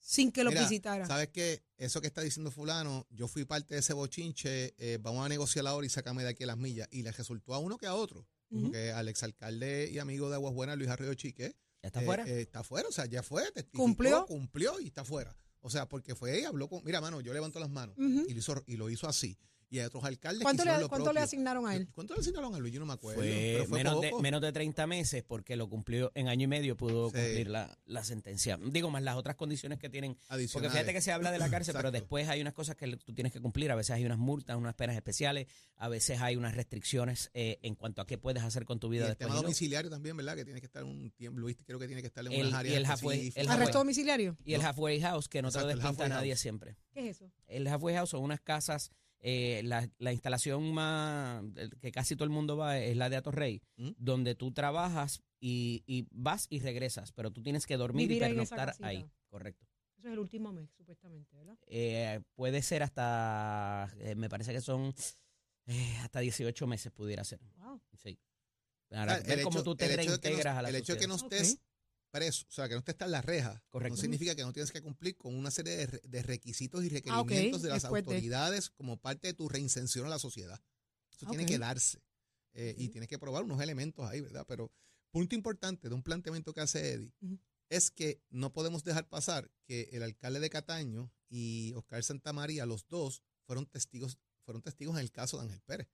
Sin 0.00 0.30
que 0.30 0.44
lo 0.44 0.50
Mira, 0.50 0.62
visitara. 0.62 1.06
¿Sabes 1.06 1.28
qué? 1.28 1.62
Eso 1.76 2.00
que 2.00 2.06
está 2.06 2.20
diciendo 2.22 2.50
fulano, 2.50 3.06
yo 3.10 3.26
fui 3.26 3.44
parte 3.44 3.74
de 3.74 3.80
ese 3.80 3.92
bochinche, 3.92 4.74
eh, 4.78 4.98
vamos 5.00 5.26
a 5.26 5.28
negociar 5.28 5.66
ahora 5.66 5.86
y 5.86 5.90
sácame 5.90 6.22
de 6.22 6.28
aquí 6.30 6.44
a 6.44 6.46
las 6.46 6.56
millas. 6.56 6.88
Y 6.92 7.02
le 7.02 7.10
resultó 7.12 7.52
a 7.54 7.58
uno 7.58 7.78
que 7.78 7.86
a 7.86 7.94
otro. 7.94 8.26
Ujú. 8.50 8.62
Porque 8.62 8.92
al 8.92 9.08
exalcalde 9.08 9.90
y 9.92 9.98
amigo 9.98 10.28
de 10.30 10.36
Aguas 10.36 10.54
Buenas, 10.54 10.78
Luis 10.78 10.88
Arroyo 10.88 11.12
Chique, 11.14 11.54
¿Ya 11.82 11.88
está 11.88 12.00
eh, 12.02 12.04
fuera? 12.06 12.26
eh, 12.26 12.40
está 12.40 12.62
fuera, 12.64 12.88
o 12.88 12.92
sea, 12.92 13.06
ya 13.06 13.22
fue, 13.22 13.42
testificó, 13.52 13.82
Cumplió. 13.82 14.26
cumplió 14.26 14.80
y 14.80 14.86
está 14.86 15.04
fuera. 15.04 15.36
O 15.60 15.68
sea, 15.70 15.88
porque 15.88 16.14
fue 16.14 16.40
y 16.40 16.44
habló 16.44 16.68
con, 16.68 16.82
mira, 16.84 17.00
mano, 17.00 17.20
yo 17.20 17.32
levanto 17.34 17.58
las 17.60 17.68
manos 17.68 17.96
Ujú. 17.98 18.24
y, 18.28 18.32
lo 18.32 18.38
hizo, 18.38 18.64
y 18.66 18.76
lo 18.76 18.88
hizo 18.90 19.08
así. 19.08 19.36
Y 19.70 19.78
hay 19.80 19.84
otros 19.84 20.02
alcaldes 20.04 20.42
¿Cuánto, 20.42 20.62
que 20.64 20.70
le, 20.70 20.78
lo 20.80 20.88
cuánto 20.88 21.12
le 21.12 21.20
asignaron 21.20 21.66
a 21.68 21.76
él? 21.76 21.88
¿Cuánto 21.92 22.14
le 22.14 22.20
asignaron 22.20 22.54
a 22.54 22.58
Luis? 22.58 22.72
Yo 22.72 22.80
no 22.80 22.86
me 22.86 22.94
acuerdo. 22.94 23.20
fue, 23.20 23.52
pero 23.54 23.64
fue 23.66 23.78
menos, 23.78 24.00
de, 24.00 24.12
menos 24.22 24.40
de 24.40 24.50
30 24.52 24.86
meses 24.86 25.22
porque 25.24 25.56
lo 25.56 25.68
cumplió 25.68 26.10
en 26.14 26.28
año 26.28 26.44
y 26.44 26.46
medio, 26.46 26.76
pudo 26.76 27.10
Sí. 27.10 27.16
cumplir 27.16 27.48
la, 27.50 27.78
la 27.84 28.02
sentencia. 28.02 28.58
Digo, 28.62 28.88
más 28.90 29.02
las 29.02 29.16
otras 29.16 29.36
condiciones 29.36 29.78
que 29.78 29.90
tienen 29.90 30.14
Porque 30.14 30.34
Adicionales. 30.34 30.72
fíjate 30.72 30.92
que 30.94 31.00
se 31.02 31.12
habla 31.12 31.30
de 31.32 31.38
la 31.38 31.50
cárcel, 31.50 31.74
pero 31.76 31.90
después 31.90 32.28
hay 32.28 32.40
unas 32.40 32.54
cosas 32.54 32.76
que 32.76 32.96
tú 32.96 33.12
tienes 33.14 33.32
que 33.32 33.40
cumplir. 33.40 33.70
A 33.70 33.74
veces 33.74 33.90
hay 33.90 34.06
unas 34.06 34.16
multas, 34.18 34.56
unas 34.56 34.74
penas 34.74 34.96
especiales, 34.96 35.46
a 35.76 35.88
veces 35.88 36.20
hay 36.22 36.36
unas 36.36 36.54
restricciones 36.54 37.30
eh, 37.34 37.58
en 37.62 37.74
cuanto 37.74 38.00
a 38.00 38.06
qué 38.06 38.16
puedes 38.16 38.42
hacer 38.42 38.64
con 38.64 38.80
tu 38.80 38.86
Y 38.86 38.90
vida 38.92 39.02
el 39.04 39.08
después. 39.10 39.26
tema 39.26 39.34
y 39.34 39.36
no. 39.36 39.42
domiciliario 39.42 39.90
también, 39.90 40.16
¿verdad? 40.16 40.34
Que 40.34 40.44
tiene 40.46 40.60
que 40.60 40.66
estar 40.66 40.82
un 40.84 41.10
tiempo, 41.10 41.38
Luis 41.40 41.58
creo 41.66 41.78
que 41.78 41.86
tiene 41.86 42.00
que 42.00 42.08
estar 42.08 42.24
en 42.26 42.32
El- 42.32 42.46
unas 42.46 42.54
áreas 42.60 42.74
y 42.74 42.76
el 42.78 42.86
halfway- 42.86 43.32
el 43.34 43.48
¿Arresto 43.50 43.78
domiciliario? 43.78 44.36
Y 44.46 44.54
el 44.54 44.62
halfway 44.62 44.98
house, 45.02 45.28
que 45.28 45.42
no 45.42 45.50
te 45.50 45.60
lo 45.60 45.68
el 45.70 45.78
despinta 45.78 46.08
nadie 46.08 46.30
house. 46.32 46.40
siempre. 46.40 46.76
¿Qué 46.94 47.10
es 47.10 47.16
eso? 47.16 47.30
El 47.46 47.66
halfway 47.66 47.94
house 47.96 48.10
son 48.10 48.22
unas 48.22 48.40
casas, 48.40 48.92
eh, 49.20 49.62
la, 49.64 49.88
la 49.98 50.12
instalación 50.12 50.72
más 50.72 51.42
que 51.80 51.90
casi 51.92 52.14
todo 52.16 52.24
el 52.24 52.30
mundo 52.30 52.56
va 52.56 52.78
es 52.78 52.96
la 52.96 53.08
de 53.10 53.16
Atorrey, 53.16 53.60
¿Mm? 53.76 53.90
donde 53.96 54.34
tú 54.34 54.52
trabajas 54.52 55.22
y, 55.40 55.82
y 55.86 56.06
vas 56.10 56.46
y 56.50 56.60
regresas, 56.60 57.12
pero 57.12 57.30
tú 57.30 57.42
tienes 57.42 57.66
que 57.66 57.76
dormir 57.76 58.08
Vivir 58.08 58.22
y 58.22 58.26
pernoctar 58.26 58.74
ahí. 58.80 59.04
Correcto. 59.28 59.66
Eso 59.98 60.06
es 60.08 60.12
el 60.12 60.18
último 60.20 60.52
mes, 60.52 60.70
supuestamente, 60.76 61.36
¿verdad? 61.36 61.58
Eh, 61.66 62.20
puede 62.34 62.62
ser 62.62 62.84
hasta, 62.84 63.92
eh, 63.98 64.14
me 64.14 64.28
parece 64.28 64.52
que 64.52 64.60
son 64.60 64.94
eh, 65.66 65.96
hasta 66.02 66.20
18 66.20 66.66
meses 66.68 66.92
pudiera 66.92 67.24
ser. 67.24 67.40
Wow. 67.56 67.80
Sí. 67.96 68.18
O 68.90 68.94
sea, 68.94 69.04
ver 69.04 69.42
cómo 69.42 69.62
tú 69.62 69.74
te 69.74 69.86
el 69.92 69.98
hecho 70.00 70.12
de 70.12 70.20
que 70.20 70.28
no- 70.30 70.34
reintegras 70.36 70.56
a 70.56 70.62
la 70.62 70.68
El 70.70 70.76
hecho 70.76 70.94
de 70.94 71.00
que 71.00 71.08
no 71.08 71.16
estés 71.16 71.58
preso, 72.10 72.46
o 72.48 72.50
sea, 72.50 72.68
que 72.68 72.74
no 72.74 72.78
estés 72.80 72.96
en 73.00 73.10
la 73.10 73.22
reja, 73.22 73.62
Correcto. 73.70 73.96
no 73.96 74.00
significa 74.00 74.34
que 74.34 74.42
no 74.42 74.52
tienes 74.52 74.72
que 74.72 74.82
cumplir 74.82 75.16
con 75.16 75.34
una 75.34 75.50
serie 75.50 75.86
de, 75.86 76.00
de 76.04 76.22
requisitos 76.22 76.82
y 76.84 76.88
Ah, 76.88 76.90
requerimientos 76.90 77.62
de 77.62 77.68
las 77.68 77.82
después 77.82 78.04
de- 78.04 78.12
autoridades 78.14 78.70
como 78.70 78.96
parte 78.96 79.28
de 79.28 79.34
tu 79.34 79.48
reinserción 79.48 80.06
a 80.06 80.08
la 80.08 80.18
sociedad. 80.18 80.60
Eso 81.12 81.26
tiene 81.26 81.46
que 81.46 81.58
darse. 81.58 82.00
eh, 82.54 82.74
Y 82.78 82.88
tienes 82.88 83.08
que 83.08 83.18
probar 83.18 83.44
unos 83.44 83.60
elementos 83.60 84.04
ahí, 84.08 84.20
¿verdad? 84.20 84.44
Pero 84.48 84.72
punto 85.10 85.34
importante 85.34 85.88
de 85.88 85.94
un 85.94 86.02
planteamiento 86.02 86.52
que 86.54 86.60
hace 86.60 86.92
Eddie 86.94 87.12
es 87.68 87.90
que 87.90 88.22
no 88.30 88.52
podemos 88.52 88.82
dejar 88.84 89.08
pasar 89.08 89.50
que 89.64 89.90
el 89.92 90.02
alcalde 90.02 90.40
de 90.40 90.48
Cataño 90.50 91.12
y 91.28 91.72
Oscar 91.74 92.02
Santamaría, 92.02 92.64
los 92.66 92.88
dos, 92.88 93.22
fueron 93.44 93.66
testigos, 93.66 94.18
fueron 94.44 94.62
testigos 94.62 94.96
en 94.96 95.00
el 95.02 95.10
caso 95.12 95.36
de 95.38 95.44
Ángel 95.44 95.60
Pérez. 95.62 95.88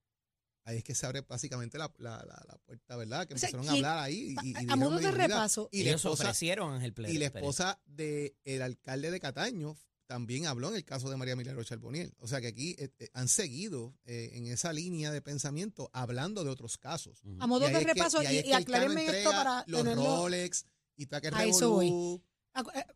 Ahí 0.65 0.79
es 0.79 0.85
que 0.85 0.95
se 0.95 1.05
abre 1.07 1.21
básicamente 1.21 1.77
la, 1.77 1.93
la- 1.99 2.25
la- 2.25 2.45
la 2.49 2.59
puerta, 2.65 2.97
¿verdad? 2.97 3.27
Que 3.27 3.35
O 3.35 3.39
sea, 3.39 3.49
empezaron 3.51 3.69
a 3.69 3.73
¿quién- 3.73 3.85
hablar 3.85 4.05
ahí. 4.05 4.35
Y, 4.43 4.51
y- 4.65 4.71
A- 4.71 4.77
modo 4.77 4.99
de 4.99 5.11
repaso, 5.11 5.69
Y 5.73 5.83
la 5.83 5.91
Ellos 5.91 6.01
esposa, 6.05 6.23
ofrecieron 6.25 6.73
a 6.73 6.77
Ángel 6.77 6.95
Pérez. 6.95 7.13
y 7.13 7.19
la 7.19 7.27
esposa 7.27 7.81
del 7.85 8.63
alcalde 8.63 9.11
de 9.11 9.21
Cataño 9.21 9.77
también 10.07 10.47
habló 10.47 10.69
en 10.71 10.77
el 10.77 10.85
caso 10.85 11.11
de 11.11 11.17
María 11.17 11.37
Milagro 11.37 11.63
Charboniel. 11.65 12.15
O 12.19 12.29
sea 12.29 12.41
que 12.41 12.47
aquí 12.49 12.77
eh, 12.79 12.91
eh, 12.99 13.09
han 13.15 13.29
seguido 13.29 13.95
eh, 14.05 14.31
en 14.35 14.47
esa 14.47 14.73
línea 14.73 15.11
de 15.11 15.21
pensamiento 15.23 15.91
hablando 15.93 16.45
de 16.45 16.51
otros 16.51 16.79
casos. 16.79 17.21
A 17.41 17.47
modo 17.47 17.67
de 17.67 17.73
es 17.73 17.79
que- 17.79 17.85
repaso, 17.85 18.23
y 18.23 18.27
es 18.27 18.45
que 18.45 18.55
aclárenme 18.55 19.07
esto 19.07 19.31
para 19.31 19.65
los 19.67 19.83
tenerlo. 19.83 20.17
Rolex 20.23 20.65
y 20.97 21.15
aquel 21.15 21.35
A 21.35 21.45
eso 21.45 21.71
voy. 21.73 22.23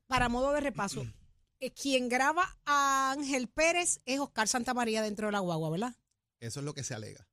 Para 0.06 0.28
modo 0.28 0.52
de 0.52 0.60
repaso, 0.60 1.02
eh, 1.60 1.70
quien 1.72 2.08
graba 2.08 2.58
a 2.64 3.12
Ángel 3.12 3.48
Pérez 3.48 4.00
es 4.06 4.20
Oscar 4.20 4.48
Santamaría 4.48 5.02
dentro 5.02 5.26
de 5.26 5.32
la 5.32 5.40
guagua, 5.40 5.68
¿verdad? 5.70 5.96
Eso 6.40 6.60
es 6.60 6.64
lo 6.64 6.72
que 6.74 6.84
se 6.84 6.94
alega. 6.94 7.26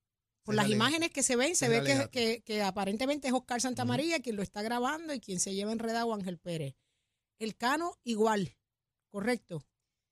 Por 0.45 0.55
las 0.55 0.65
alega. 0.65 0.77
imágenes 0.77 1.09
que 1.11 1.23
se 1.23 1.35
ven, 1.35 1.55
se 1.55 1.67
ve 1.67 1.83
que, 1.83 2.09
que, 2.11 2.41
que 2.43 2.61
aparentemente 2.61 3.27
es 3.27 3.33
Oscar 3.33 3.59
Santamaría 3.59 4.21
quien 4.21 4.35
lo 4.37 4.43
está 4.43 4.61
grabando 4.61 5.13
y 5.13 5.19
quien 5.19 5.39
se 5.41 5.53
lleva 5.53 5.71
enredado 5.73 6.13
Ángel 6.13 6.37
Pérez. 6.37 6.75
El 7.39 7.57
Cano 7.57 7.97
igual, 8.03 8.55
correcto. 9.09 9.65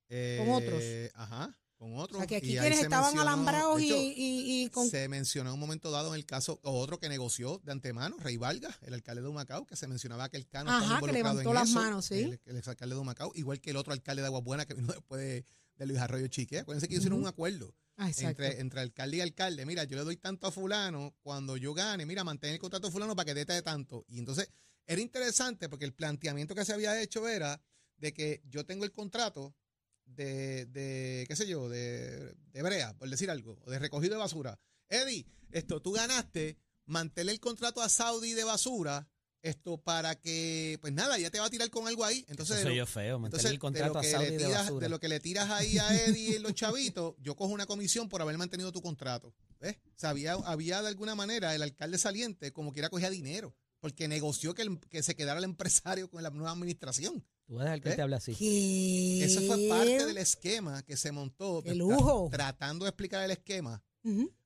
Eh, 0.10 0.46
otros. 0.50 0.84
Ajá, 1.16 1.58
con 1.78 1.96
otros. 1.98 2.18
O 2.18 2.20
sea 2.20 2.28
que 2.28 2.36
aquí 2.38 2.56
Y 2.56 2.58
quienes 2.60 2.82
estaban 2.82 3.14
mencionó- 3.14 3.22
alambrados 3.32 3.82
y, 3.82 3.92
y- 3.94 4.64
y 4.64 4.70
con... 4.70 4.90
Se 4.90 5.08
mencionó 5.08 5.50
en 5.52 5.54
un 5.56 5.60
momento 5.60 5.92
dado 5.92 6.10
en 6.10 6.16
el 6.16 6.26
caso, 6.26 6.60
otro 6.64 7.00
que 7.00 7.10
negoció 7.10 7.60
de 7.64 7.72
antemano, 7.72 8.18
Rey 8.20 8.38
Vargas, 8.38 8.76
el 8.82 8.94
alcalde 8.94 9.22
de 9.22 9.28
Humacao, 9.28 9.66
que 9.66 9.76
se 9.76 9.88
mencionaba 9.88 10.30
que 10.30 10.38
el 10.38 10.48
Cano 10.48 10.70
Ajá, 10.72 10.82
estaba 10.84 11.00
que 11.00 11.06
involucrado 11.20 11.34
levantó 11.40 11.50
en 11.50 11.56
las 11.56 11.70
eso, 11.70 11.80
manos, 11.80 12.06
sí. 12.06 12.20
El, 12.22 12.42
el 12.46 12.58
exalcalde 12.58 12.96
de 12.96 13.02
Humacao, 13.02 13.32
igual 13.36 13.62
que 13.62 13.70
el 13.70 13.78
otro 13.78 13.94
alcalde 13.94 14.22
de 14.22 14.28
Aguabuena 14.28 14.66
que 14.66 14.74
vino 14.74 14.92
después 14.94 15.22
de, 15.22 15.46
de 15.76 15.86
Luis 15.86 16.00
Arroyo 16.00 16.28
Chique. 16.28 16.60
Acuérdense 16.60 16.88
que 16.88 16.96
hicieron 16.96 17.20
un 17.20 17.28
acuerdo 17.28 17.74
Ah, 17.98 18.10
entre, 18.18 18.60
entre 18.60 18.82
alcalde 18.82 19.18
y 19.18 19.22
alcalde. 19.22 19.66
Mira, 19.66 19.84
yo 19.84 19.96
le 19.98 20.04
doy 20.04 20.18
tanto 20.18 20.48
a 20.48 20.52
fulano, 20.52 21.16
cuando 21.22 21.58
yo 21.58 21.74
gane, 21.74 22.06
mira, 22.06 22.24
mantén 22.24 22.54
el 22.54 22.60
contrato 22.60 22.88
a 22.88 22.92
fulano 22.92 23.16
para 23.16 23.26
que 23.26 23.34
dé 23.34 23.46
de 23.46 23.62
tanto. 23.62 24.06
Y 24.08 24.20
entonces 24.20 24.50
era 24.86 25.02
interesante 25.02 25.70
porque 25.70 25.86
el 25.86 25.94
planteamiento 25.94 26.56
que 26.56 26.66
se 26.66 26.74
había 26.74 27.00
hecho 27.02 27.28
era 27.28 27.62
de 27.98 28.14
que 28.14 28.42
yo 28.46 28.66
tengo 28.66 28.84
el 28.84 28.92
contrato 28.92 29.56
de, 30.06 30.66
de 30.66 31.26
qué 31.28 31.36
sé 31.36 31.48
yo, 31.48 31.70
de, 31.70 32.34
de 32.34 32.62
brea, 32.62 32.98
por 32.98 33.10
decir 33.10 33.30
algo, 33.30 33.60
de 33.68 33.80
recogido 33.80 34.16
de 34.16 34.20
basura. 34.20 34.60
Eddie, 34.90 35.26
esto, 35.52 35.82
tú 35.82 35.92
ganaste, 35.92 36.58
mantén 36.86 37.30
el 37.30 37.40
contrato 37.40 37.82
a 37.82 37.90
Saudi 37.90 38.34
de 38.34 38.44
basura, 38.44 39.08
esto 39.44 39.78
para 39.78 40.16
que, 40.16 40.78
pues 40.82 40.94
nada, 40.94 41.18
ya 41.20 41.30
te 41.30 41.40
va 41.40 41.46
a 41.46 41.50
tirar 41.50 41.70
con 41.70 41.88
algo 41.88 42.04
ahí. 42.04 42.26
Entonces, 42.30 42.56
Eso 42.56 42.64
soy 42.64 42.72
lo- 42.72 42.78
yo 42.78 42.86
feo, 42.88 43.20
mantener 43.20 43.40
entonces, 43.42 43.52
el 43.52 43.60
contrato 43.60 43.90
de, 43.90 43.94
lo 43.94 44.02
que 44.02 44.12
Saudi 44.12 44.26
le 44.26 44.32
de 44.32 44.38
tiras, 44.46 44.80
de 44.80 44.90
lo 44.90 45.00
que 45.00 45.08
le 45.10 45.20
tiras 45.20 45.50
ahí 45.52 45.78
a 45.78 46.04
Eddie 46.06 46.36
y 46.38 46.40
los 46.40 46.54
chavitos, 46.54 47.14
yo 47.20 47.36
cojo 47.36 47.52
una 47.54 47.66
comisión 47.66 48.10
por 48.10 48.22
haber 48.22 48.38
mantenido 48.38 48.72
tu 48.72 48.82
contrato. 48.82 49.34
¿Ves? 49.60 49.76
O 49.88 49.92
sea, 50.00 50.10
había, 50.10 50.34
había 50.34 50.82
de 50.82 50.88
alguna 50.88 51.14
manera 51.16 51.54
el 51.56 51.62
alcalde 51.62 51.98
saliente 51.98 52.52
como 52.52 52.74
quiera 52.74 52.90
cogía 52.90 53.10
dinero, 53.10 53.54
porque 53.80 54.08
negoció 54.08 54.54
que, 54.54 54.62
el- 54.64 54.80
que 54.90 55.04
se 55.04 55.16
quedara 55.16 55.38
el 55.40 55.44
empresario 55.46 56.10
con 56.10 56.24
la 56.24 56.30
nueva 56.30 56.52
administración. 56.52 57.24
Tú 57.46 57.56
vas 57.56 57.64
a 57.64 57.66
dejar 57.66 57.82
que 57.82 57.90
¿Eh? 57.90 57.96
te 57.96 58.02
hable 58.02 58.16
así. 58.16 58.34
¿Qué? 58.36 59.26
Eso 59.26 59.42
fue 59.42 59.68
parte 59.68 60.06
del 60.06 60.18
esquema 60.18 60.82
que 60.84 60.96
se 60.96 61.12
montó. 61.12 61.62
¡Qué 61.62 61.72
tra- 61.72 61.76
lujo! 61.76 62.30
tratando 62.32 62.86
de 62.86 62.90
explicar 62.90 63.22
el 63.24 63.32
esquema 63.32 63.84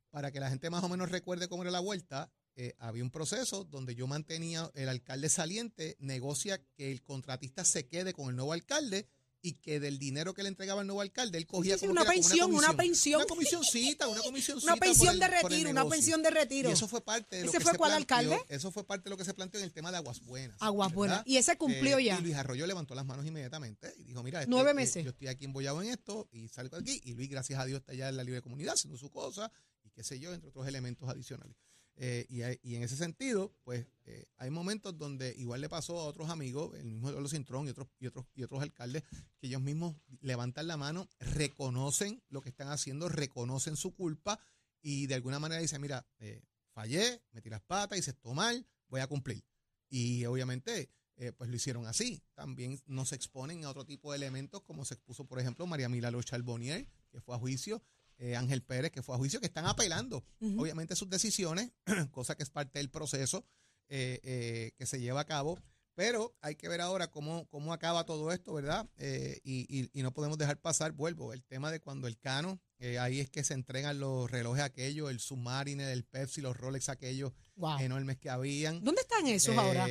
para 0.10 0.32
que 0.32 0.40
la 0.40 0.50
gente 0.50 0.70
más 0.72 0.84
o 0.84 0.90
menos 0.90 1.12
recuerde 1.12 1.48
cómo 1.48 1.62
era 1.62 1.72
la 1.72 1.80
vuelta. 1.80 2.32
Eh, 2.60 2.74
había 2.80 3.04
un 3.04 3.12
proceso 3.12 3.64
donde 3.64 3.94
yo 3.96 4.08
mantenía, 4.08 4.70
el 4.74 4.90
alcalde 4.90 5.30
saliente 5.30 5.96
negocia 6.00 6.60
que 6.76 6.92
el 6.92 7.04
contratista 7.04 7.64
se 7.64 7.88
quede 7.88 8.14
con 8.14 8.30
el 8.30 8.36
nuevo 8.36 8.52
alcalde 8.52 9.08
y 9.44 9.54
que 9.54 9.80
del 9.80 10.00
dinero 10.00 10.34
que 10.34 10.42
le 10.42 10.50
entregaba 10.50 10.82
el 10.82 10.88
nuevo 10.88 11.02
alcalde, 11.02 11.38
él 11.38 11.46
cogía 11.46 11.76
Sí, 11.76 11.82
sí, 11.82 11.86
como 11.88 12.02
una 12.02 12.10
pensión, 12.10 12.52
una 12.52 12.70
comisión. 12.70 12.78
pensión. 12.78 13.20
Una 13.22 13.28
comisioncita, 13.28 14.08
una 14.08 14.22
comisioncita. 14.24 14.74
Una 14.74 14.80
pensión 14.82 15.20
de 15.20 15.28
retiro, 15.28 15.70
una 15.70 15.88
pensión 15.88 16.24
de 16.24 16.30
retiro. 16.32 16.70
Y 16.70 16.74
eso 16.74 16.88
fue 16.88 17.02
parte 17.02 17.36
de 17.38 17.44
lo 17.46 17.50
¿Ese 17.52 17.60
fue 17.60 17.74
se 17.74 17.78
cuál 17.78 17.92
planteó, 17.92 18.34
alcalde? 18.34 18.56
Eso 18.56 18.72
fue 18.72 18.84
parte 18.84 19.04
de 19.04 19.10
lo 19.12 19.18
que 19.18 19.24
se 19.26 19.36
planteó 19.36 19.60
en 19.60 19.66
el 19.66 19.72
tema 19.72 19.92
de 19.92 19.98
Aguas 19.98 20.22
Buenas. 20.22 20.58
Aguas 20.60 20.92
Buenas. 20.92 21.22
Y 21.28 21.38
ese 21.38 21.56
cumplió 21.58 22.00
Eh, 22.00 22.06
ya. 22.06 22.18
Y 22.20 22.24
Luis 22.24 22.36
Arroyo 22.36 22.66
levantó 22.66 22.96
las 22.96 23.06
manos 23.06 23.26
inmediatamente 23.28 23.94
y 24.00 24.06
dijo, 24.06 24.24
mira, 24.24 24.40
este, 24.40 24.50
Nueve 24.50 24.72
eh, 24.72 24.74
meses. 24.74 25.04
yo 25.04 25.12
estoy 25.12 25.28
aquí 25.28 25.46
embollado 25.46 25.82
en 25.84 25.90
esto 25.90 26.28
y 26.32 26.48
salgo 26.48 26.76
de 26.78 26.82
aquí. 26.82 27.00
Y 27.04 27.14
Luis, 27.14 27.30
gracias 27.30 27.60
a 27.60 27.66
Dios, 27.66 27.82
está 27.82 27.92
allá 27.92 28.10
en 28.10 28.18
la 28.18 28.24
libre 28.24 28.42
comunidad 28.42 28.74
haciendo 28.74 28.98
su 28.98 29.12
cosa 29.12 29.52
y 29.84 29.92
qué 29.92 30.04
sé 30.04 30.20
yo, 30.20 30.34
entre 30.34 30.50
otros 30.50 30.68
elementos 30.68 31.08
adicionales. 31.08 31.56
Eh, 32.00 32.28
y, 32.30 32.44
hay- 32.44 32.60
en 32.64 32.84
ese 32.84 32.96
sentido, 32.96 33.56
pues 33.64 33.88
eh, 34.06 34.26
hay 34.38 34.52
momentos 34.52 34.98
donde 34.98 35.34
igual 35.38 35.62
le 35.62 35.70
pasó 35.70 36.00
a 36.00 36.06
otros 36.06 36.30
amigos, 36.30 36.78
el 36.78 36.86
mismo 36.86 37.10
Eduardo 37.10 37.28
Cintrón 37.28 37.66
y 37.66 37.72
otros, 37.72 37.88
y 38.00 38.06
otros, 38.06 38.26
y 38.36 38.44
otros 38.44 38.62
alcaldes, 38.62 39.04
que 39.40 39.48
ellos 39.48 39.62
mismos 39.62 39.96
levantan 40.22 40.68
la 40.68 40.78
mano, 40.78 41.10
reconocen 41.20 42.22
lo 42.30 42.42
que 42.42 42.50
están 42.50 42.70
haciendo, 42.70 43.10
reconocen 43.10 43.76
su 43.76 43.96
culpa 43.96 44.40
y 44.82 45.08
de 45.08 45.16
alguna 45.16 45.40
manera 45.40 45.60
dicen, 45.60 45.82
mira, 45.82 46.08
eh, 46.20 46.44
fallé, 46.72 47.24
metí 47.32 47.50
las 47.50 47.62
patas, 47.62 47.98
hice 47.98 48.12
esto 48.12 48.34
mal, 48.36 48.68
voy 48.90 49.02
a 49.02 49.08
cumplir. 49.08 49.44
Y 49.90 50.24
obviamente, 50.26 50.92
eh, 51.16 51.32
pues 51.32 51.50
lo 51.50 51.56
hicieron 51.56 51.88
así. 51.88 52.22
También 52.36 52.80
no 52.86 53.06
se 53.06 53.16
exponen 53.16 53.66
a 53.66 53.70
otro 53.72 53.86
tipo 53.86 54.12
de 54.12 54.18
elementos, 54.18 54.62
como 54.62 54.86
se 54.86 54.94
expuso, 54.94 55.26
por 55.26 55.40
ejemplo, 55.40 55.66
María 55.66 55.90
Milagro 55.90 56.22
Charbonnier, 56.22 56.88
que 57.10 57.22
fue 57.22 57.36
a 57.36 57.40
juicio, 57.40 57.82
eh, 58.18 58.36
Ángel 58.36 58.62
Pérez, 58.64 58.92
que 58.92 59.02
fue 59.04 59.16
a 59.16 59.18
juicio, 59.18 59.40
que 59.40 59.46
están 59.48 59.66
apelando, 59.66 60.24
obviamente, 60.58 60.96
sus 60.96 61.10
decisiones, 61.10 61.72
cosa 62.12 62.36
que 62.36 62.44
es 62.44 62.50
parte 62.50 62.80
del 62.80 62.90
proceso 62.90 63.46
eh, 63.90 64.20
eh, 64.24 64.72
que 64.78 64.86
se 64.86 65.00
lleva 65.00 65.22
a 65.22 65.26
cabo. 65.26 65.58
Pero 65.96 66.36
hay 66.42 66.56
que 66.56 66.68
ver 66.70 66.80
ahora 66.80 67.10
cómo, 67.10 67.48
cómo 67.48 67.74
acaba 67.74 68.06
todo 68.06 68.32
esto, 68.32 68.54
¿verdad? 68.54 68.88
Eh, 68.98 69.40
y, 69.44 69.66
y- 69.68 69.90
y 69.94 70.04
no 70.04 70.14
podemos 70.14 70.38
dejar 70.38 70.60
pasar, 70.62 70.92
vuelvo, 70.92 71.34
el 71.34 71.44
tema 71.44 71.72
de 71.72 71.80
cuando 71.80 72.08
el 72.08 72.20
Cano, 72.20 72.62
eh, 72.78 73.00
ahí 73.00 73.20
es 73.20 73.32
que 73.32 73.44
se 73.44 73.56
entregan 73.56 74.00
los 74.00 74.30
relojes 74.30 74.64
aquellos, 74.64 75.10
el 75.10 75.20
Submarine, 75.20 75.92
el 75.92 76.04
Pepsi, 76.04 76.42
los 76.42 76.56
Rolex 76.56 76.90
aquellos 76.90 77.32
Wow. 77.56 77.80
enormes 77.80 78.18
que 78.20 78.30
habían. 78.30 78.84
¿Dónde 78.84 79.02
están 79.02 79.26
esos 79.26 79.58
ahora? 79.58 79.86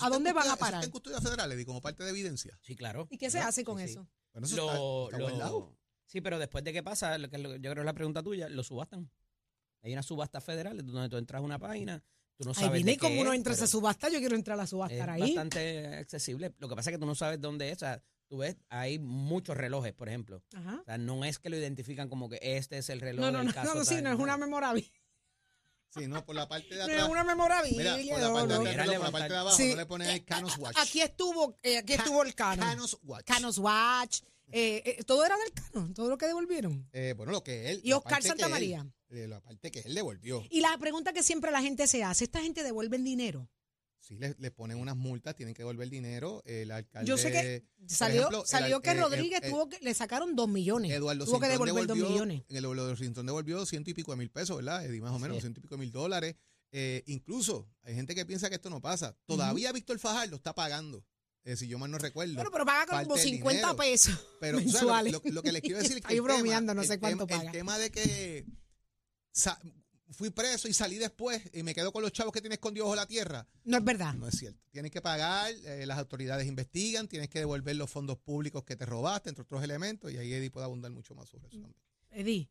¿A 0.00 0.08
dónde 0.08 0.32
van 0.32 0.48
a 0.48 0.56
parar? 0.56 0.80
está 0.80 0.86
en 0.86 0.90
custodia 0.90 1.20
federal, 1.20 1.52
Eddie, 1.52 1.66
como 1.66 1.82
parte 1.82 2.02
de 2.02 2.10
evidencia. 2.10 2.58
Sí, 2.62 2.74
claro. 2.74 3.06
¿Y 3.10 3.18
qué 3.18 3.28
se 3.30 3.36
¿verdad? 3.36 3.50
hace 3.50 3.62
con 3.64 3.78
Sí, 3.78 3.84
sí. 3.88 3.90
eso? 3.90 4.08
Bueno, 4.32 4.46
eso 4.46 4.56
Lo- 4.56 5.04
está, 5.10 5.16
está 5.34 5.48
lo-. 5.50 5.76
Sí, 6.06 6.20
pero 6.20 6.38
después 6.38 6.64
de 6.64 6.72
que 6.72 6.82
pasa, 6.82 7.18
lo 7.18 7.28
que 7.28 7.38
lo- 7.38 7.54
yo 7.56 7.60
creo 7.60 7.74
que 7.74 7.80
es 7.80 7.86
la 7.86 7.92
pregunta 7.92 8.22
tuya, 8.22 8.48
lo 8.48 8.62
subastan. 8.62 9.10
Hay 9.82 9.92
una 9.92 10.02
subasta 10.02 10.40
federal 10.40 10.84
donde 10.84 11.08
tú 11.08 11.16
entras 11.16 11.40
a 11.40 11.44
una 11.44 11.58
página, 11.58 12.02
tú 12.36 12.44
no 12.44 12.50
Ahí 12.50 12.54
sabes 12.56 12.72
viene 12.72 12.90
de 12.92 12.94
y 12.94 12.98
como 12.98 13.14
qué 13.14 13.20
uno 13.20 13.32
es, 13.32 13.36
entra 13.36 13.52
a 13.52 13.54
esa 13.54 13.62
pero 13.62 13.70
subasta, 13.70 14.08
yo 14.08 14.18
quiero 14.18 14.34
entrar 14.36 14.54
a 14.58 14.62
la 14.62 14.66
subasta 14.66 14.94
es 14.96 15.08
ahí. 15.08 15.20
bastante 15.20 15.86
accesible. 15.96 16.54
Lo 16.58 16.68
que 16.68 16.74
pasa 16.74 16.90
es 16.90 16.96
que 16.96 17.00
tú 17.00 17.06
no 17.06 17.14
sabes 17.14 17.40
dónde 17.40 17.68
es. 17.70 17.76
O 17.76 17.80
sea, 17.80 18.02
tú 18.28 18.38
ves, 18.38 18.56
hay 18.68 18.98
muchos 18.98 19.56
relojes, 19.56 19.92
por 19.92 20.08
ejemplo. 20.08 20.42
Ajá. 20.54 20.78
O 20.80 20.84
sea, 20.84 20.98
no 20.98 21.24
es 21.24 21.38
que 21.38 21.50
lo 21.50 21.56
identifican 21.56 22.08
como 22.08 22.28
que 22.28 22.38
este 22.42 22.78
es 22.78 22.88
el 22.90 23.00
reloj 23.00 23.24
No, 23.26 23.30
no, 23.30 23.38
del 23.38 23.46
no, 23.48 23.54
caso 23.54 23.74
no, 23.74 23.84
sí, 23.84 23.94
tal, 23.96 24.04
no 24.04 24.12
es 24.12 24.18
una 24.18 24.36
memorabilia. 24.36 24.90
Sí, 25.90 26.06
no, 26.08 26.24
por 26.26 26.34
la 26.34 26.46
parte 26.48 26.68
de 26.68 26.76
No 26.78 26.82
atrás. 26.84 27.02
es 27.04 27.08
una 27.08 27.24
memorabilia. 27.24 27.96
Mira, 27.96 28.14
por 28.14 28.20
la 28.20 28.28
no, 28.28 28.34
parte 28.34 28.48
de 28.48 28.54
no. 28.54 28.70
atrás, 28.70 28.86
por 28.86 29.04
la 29.04 29.10
parte 29.12 29.28
de 29.32 29.38
abajo, 29.38 29.56
Sí. 29.56 29.70
no 29.70 29.76
le 29.76 29.86
ponen 29.86 30.08
ahí 30.08 30.20
Canos 30.22 30.58
Watch. 30.58 30.76
Aquí 30.78 31.00
estuvo, 31.00 31.56
eh, 31.62 31.78
aquí 31.78 31.94
Ca- 31.96 32.02
estuvo 32.02 32.22
el 32.22 32.34
Cano. 32.34 32.62
Canos 32.62 32.98
Watch. 33.04 33.24
Canos 33.24 33.58
Watch. 33.58 34.20
Eh, 34.52 34.82
eh, 34.84 35.04
todo 35.04 35.24
era 35.24 35.36
del 35.36 35.52
Cano, 35.52 35.92
todo 35.94 36.08
lo 36.08 36.18
que 36.18 36.26
devolvieron. 36.26 36.88
Eh, 36.92 37.14
bueno, 37.16 37.32
lo 37.32 37.42
que 37.42 37.70
él. 37.70 37.80
Y 37.82 37.92
Oscar 37.92 38.20
él- 38.24 38.86
eh, 39.10 39.26
la 39.28 39.40
parte 39.40 39.70
que 39.70 39.80
él 39.80 39.94
devolvió. 39.94 40.42
Y 40.50 40.60
la 40.60 40.76
pregunta 40.78 41.12
que 41.12 41.22
siempre 41.22 41.50
la 41.50 41.62
gente 41.62 41.86
se 41.86 42.02
hace, 42.04 42.24
¿esta 42.24 42.40
gente 42.42 42.62
devuelve 42.62 42.98
dinero? 42.98 43.48
Sí, 43.98 44.16
le, 44.18 44.36
le 44.38 44.50
ponen 44.52 44.78
unas 44.78 44.96
multas, 44.96 45.34
tienen 45.34 45.52
que 45.54 45.62
devolver 45.62 45.88
dinero. 45.90 46.40
El 46.44 46.70
alcalde. 46.70 47.08
Yo 47.08 47.16
sé 47.18 47.32
que 47.32 47.64
Salió, 47.88 48.20
ejemplo, 48.20 48.44
salió 48.46 48.76
al- 48.76 48.82
que 48.82 48.94
Rodríguez 48.94 49.40
tuvo 49.50 49.68
que, 49.68 49.78
le 49.80 49.94
sacaron 49.94 50.36
dos 50.36 50.48
millones. 50.48 50.92
Eduardo 50.92 51.24
tuvo 51.24 51.40
que 51.40 51.48
devolver 51.48 51.86
dos 51.88 51.96
millones. 51.96 52.42
El 52.48 52.56
Eduardo 52.58 52.94
Cintrón 52.96 53.26
devolvió 53.26 53.66
ciento 53.66 53.90
y 53.90 53.94
pico 53.94 54.12
de 54.12 54.18
mil 54.18 54.30
pesos, 54.30 54.56
¿verdad? 54.56 54.84
Eddie, 54.84 55.00
más 55.00 55.12
o 55.12 55.18
menos, 55.18 55.38
es. 55.38 55.42
ciento 55.42 55.58
y 55.58 55.62
pico 55.62 55.74
de 55.74 55.80
mil 55.80 55.90
dólares. 55.90 56.36
Incluso 57.06 57.68
hay 57.82 57.94
gente 57.94 58.14
que 58.14 58.24
piensa 58.26 58.48
que 58.48 58.56
esto 58.56 58.70
no 58.70 58.80
pasa. 58.80 59.16
Todavía 59.26 59.72
Víctor 59.72 59.98
Fajardo 59.98 60.36
está 60.36 60.54
pagando, 60.54 61.04
eh, 61.46 61.56
si 61.56 61.66
yo 61.66 61.78
mal 61.78 61.90
no 61.90 61.96
recuerdo. 61.98 62.34
Bueno, 62.34 62.50
pero 62.52 62.66
paga 62.66 62.84
como 63.02 63.14
del 63.14 63.24
50 63.24 63.50
dinero. 63.60 63.76
pesos 63.76 64.26
Pero 64.40 64.58
o 64.58 64.60
sea, 64.60 64.70
mensuales. 64.72 65.12
lo, 65.14 65.22
lo- 65.24 65.30
lo 65.32 65.42
que 65.42 65.52
les 65.52 65.62
quiero 65.62 65.78
decir 65.78 65.96
es 65.96 66.02
que 66.04 66.12
Estoy 66.14 66.16
tema- 66.16 66.34
bromeando, 66.34 66.74
no 66.74 66.84
sé 66.84 66.98
cuánto 67.00 67.26
tema- 67.26 67.38
paga. 67.38 67.50
El 67.50 67.56
tema 67.56 67.78
de 67.78 67.90
que 67.90 68.44
fui 70.10 70.30
preso 70.30 70.68
y 70.68 70.72
salí 70.72 70.96
después 70.96 71.42
y 71.52 71.62
me 71.62 71.74
quedo 71.74 71.92
con 71.92 72.02
los 72.02 72.12
chavos 72.12 72.32
que 72.32 72.40
tiene 72.40 72.54
escondidos 72.54 72.86
bajo 72.86 72.96
la 72.96 73.06
tierra, 73.06 73.46
No 73.64 73.76
es 73.78 73.84
verdad. 73.84 74.14
no 74.14 74.28
es 74.28 74.36
cierto. 74.38 74.60
Tienes 74.70 74.90
que 74.92 75.02
pagar, 75.02 75.52
eh, 75.64 75.84
las 75.84 75.98
autoridades 75.98 76.46
investigan, 76.46 77.08
tienes 77.08 77.28
que 77.28 77.40
devolver 77.40 77.76
los 77.76 77.90
fondos 77.90 78.16
públicos 78.18 78.64
que 78.64 78.76
te 78.76 78.86
robaste, 78.86 79.28
entre 79.30 79.42
otros 79.42 79.62
elementos, 79.62 80.10
y 80.12 80.16
ahí 80.18 80.32
Eddie 80.32 80.50
puede 80.50 80.64
abundar 80.64 80.90
mucho 80.92 81.14
más 81.14 81.28
sobre 81.28 81.48
eso 81.48 81.58
también. 81.60 81.82
Eddie, 82.10 82.48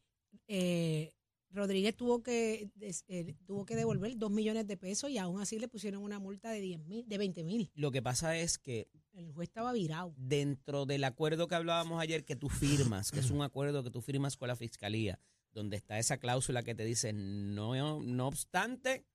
eh, 0.47 1.13
Rodríguez 1.51 1.95
tuvo 1.95 2.21
que 2.21 2.69
eh, 2.81 3.35
tuvo 3.45 3.65
que 3.65 3.75
devolver 3.75 4.17
dos 4.17 4.31
millones 4.31 4.67
de 4.67 4.77
pesos 4.77 5.09
y 5.09 5.17
aún 5.17 5.39
así 5.39 5.57
le 5.59 5.67
pusieron 5.67 6.03
una 6.03 6.19
multa 6.19 6.51
de 6.51 6.59
10 6.61 6.79
mil, 6.85 7.07
de 7.07 7.17
20 7.17 7.43
mil. 7.43 7.71
Lo 7.75 7.91
que 7.91 8.01
pasa 8.01 8.37
es 8.37 8.57
que 8.57 8.89
El 9.13 9.31
juez 9.31 9.47
estaba 9.49 9.71
virado. 9.71 10.13
dentro 10.17 10.85
del 10.85 11.03
acuerdo 11.05 11.47
que 11.47 11.55
hablábamos 11.55 12.01
ayer 12.01 12.25
que 12.25 12.35
tú 12.35 12.49
firmas, 12.49 13.11
que 13.11 13.19
es 13.19 13.31
un 13.31 13.41
acuerdo 13.41 13.83
que 13.83 13.91
tú 13.91 14.01
firmas 14.01 14.35
con 14.35 14.49
la 14.49 14.55
fiscalía, 14.57 15.19
donde 15.53 15.77
está 15.77 15.97
esa 15.97 16.17
cláusula 16.17 16.63
que 16.63 16.75
te 16.75 16.83
dice, 16.83 17.13
no, 17.13 18.01
no 18.01 18.27
obstante, 18.27 19.05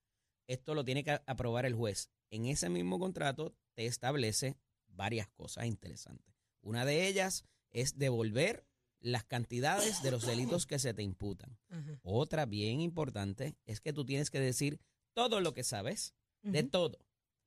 esto 0.46 0.74
lo 0.74 0.84
tiene 0.84 1.04
que 1.04 1.20
aprobar 1.26 1.66
el 1.66 1.74
juez. 1.74 2.10
En 2.30 2.46
ese 2.46 2.70
mismo 2.70 2.98
contrato 2.98 3.54
te 3.74 3.84
establece 3.84 4.56
varias 4.88 5.28
cosas 5.28 5.66
interesantes. 5.66 6.34
Una 6.62 6.84
de 6.86 7.06
ellas 7.06 7.44
es 7.72 7.98
devolver 7.98 8.66
las 9.00 9.24
cantidades 9.24 10.02
de 10.02 10.10
los 10.10 10.26
delitos 10.26 10.66
que 10.66 10.78
se 10.78 10.94
te 10.94 11.02
imputan. 11.02 11.58
Ajá. 11.68 11.98
Otra 12.02 12.46
bien 12.46 12.80
importante 12.80 13.56
es 13.66 13.80
que 13.80 13.92
tú 13.92 14.04
tienes 14.04 14.30
que 14.30 14.40
decir 14.40 14.80
todo 15.14 15.40
lo 15.40 15.54
que 15.54 15.64
sabes, 15.64 16.14
de 16.42 16.62
todo. 16.62 16.98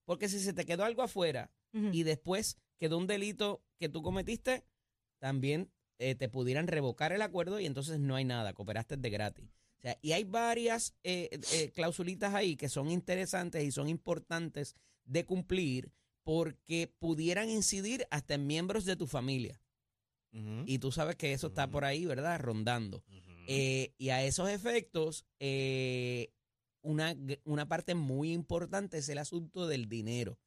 Porque 0.06 0.30
si 0.30 0.40
se 0.40 0.54
te 0.54 0.66
quedó 0.66 0.84
algo 0.84 1.02
afuera, 1.02 1.52
y 1.92 2.04
después 2.04 2.58
quedó 2.78 2.98
un 2.98 3.08
delito 3.08 3.64
que 3.80 3.90
tú 3.90 4.04
cometiste, 4.04 4.64
también 5.20 5.72
eh, 5.98 6.16
te 6.16 6.30
pudieran 6.30 6.68
revocar 6.68 7.12
el 7.12 7.22
acuerdo 7.22 7.60
y 7.60 7.66
entonces 7.66 8.00
no 8.00 8.16
hay 8.16 8.26
nada, 8.26 8.54
cooperaste 8.54 8.98
de 8.98 9.10
gratis. 9.10 9.50
O 9.80 9.82
sea, 9.82 9.98
y 10.02 10.12
hay 10.12 10.24
varias 10.24 10.96
eh, 11.04 11.30
eh, 11.54 11.72
clausulitas 11.72 12.34
ahí 12.34 12.56
que 12.56 12.70
son 12.70 12.92
interesantes 12.92 13.64
y 13.64 13.72
son 13.72 13.90
importantes 13.90 14.76
de 15.04 15.26
cumplir 15.26 15.92
porque 16.24 16.94
pudieran 17.00 17.50
incidir 17.50 18.06
hasta 18.12 18.36
en 18.36 18.48
miembros 18.48 18.86
de 18.86 18.96
tu 18.96 19.08
familia. 19.08 19.60
Y 20.68 20.80
tú 20.80 20.92
sabes 20.92 21.16
que 21.16 21.32
eso 21.34 21.48
está 21.48 21.68
por 21.70 21.86
ahí, 21.86 22.06
¿verdad? 22.06 22.40
Rondando. 22.40 23.04
Eh, 23.48 23.94
y 23.98 24.10
a 24.10 24.24
esos 24.24 24.50
efectos, 24.50 25.26
eh, 25.40 26.32
una, 26.82 27.16
una 27.46 27.68
parte 27.68 27.94
muy 27.96 28.32
importante 28.34 28.98
es 28.98 29.08
el 29.10 29.18
asunto 29.18 29.68
del 29.68 29.88
dinero 29.88 30.40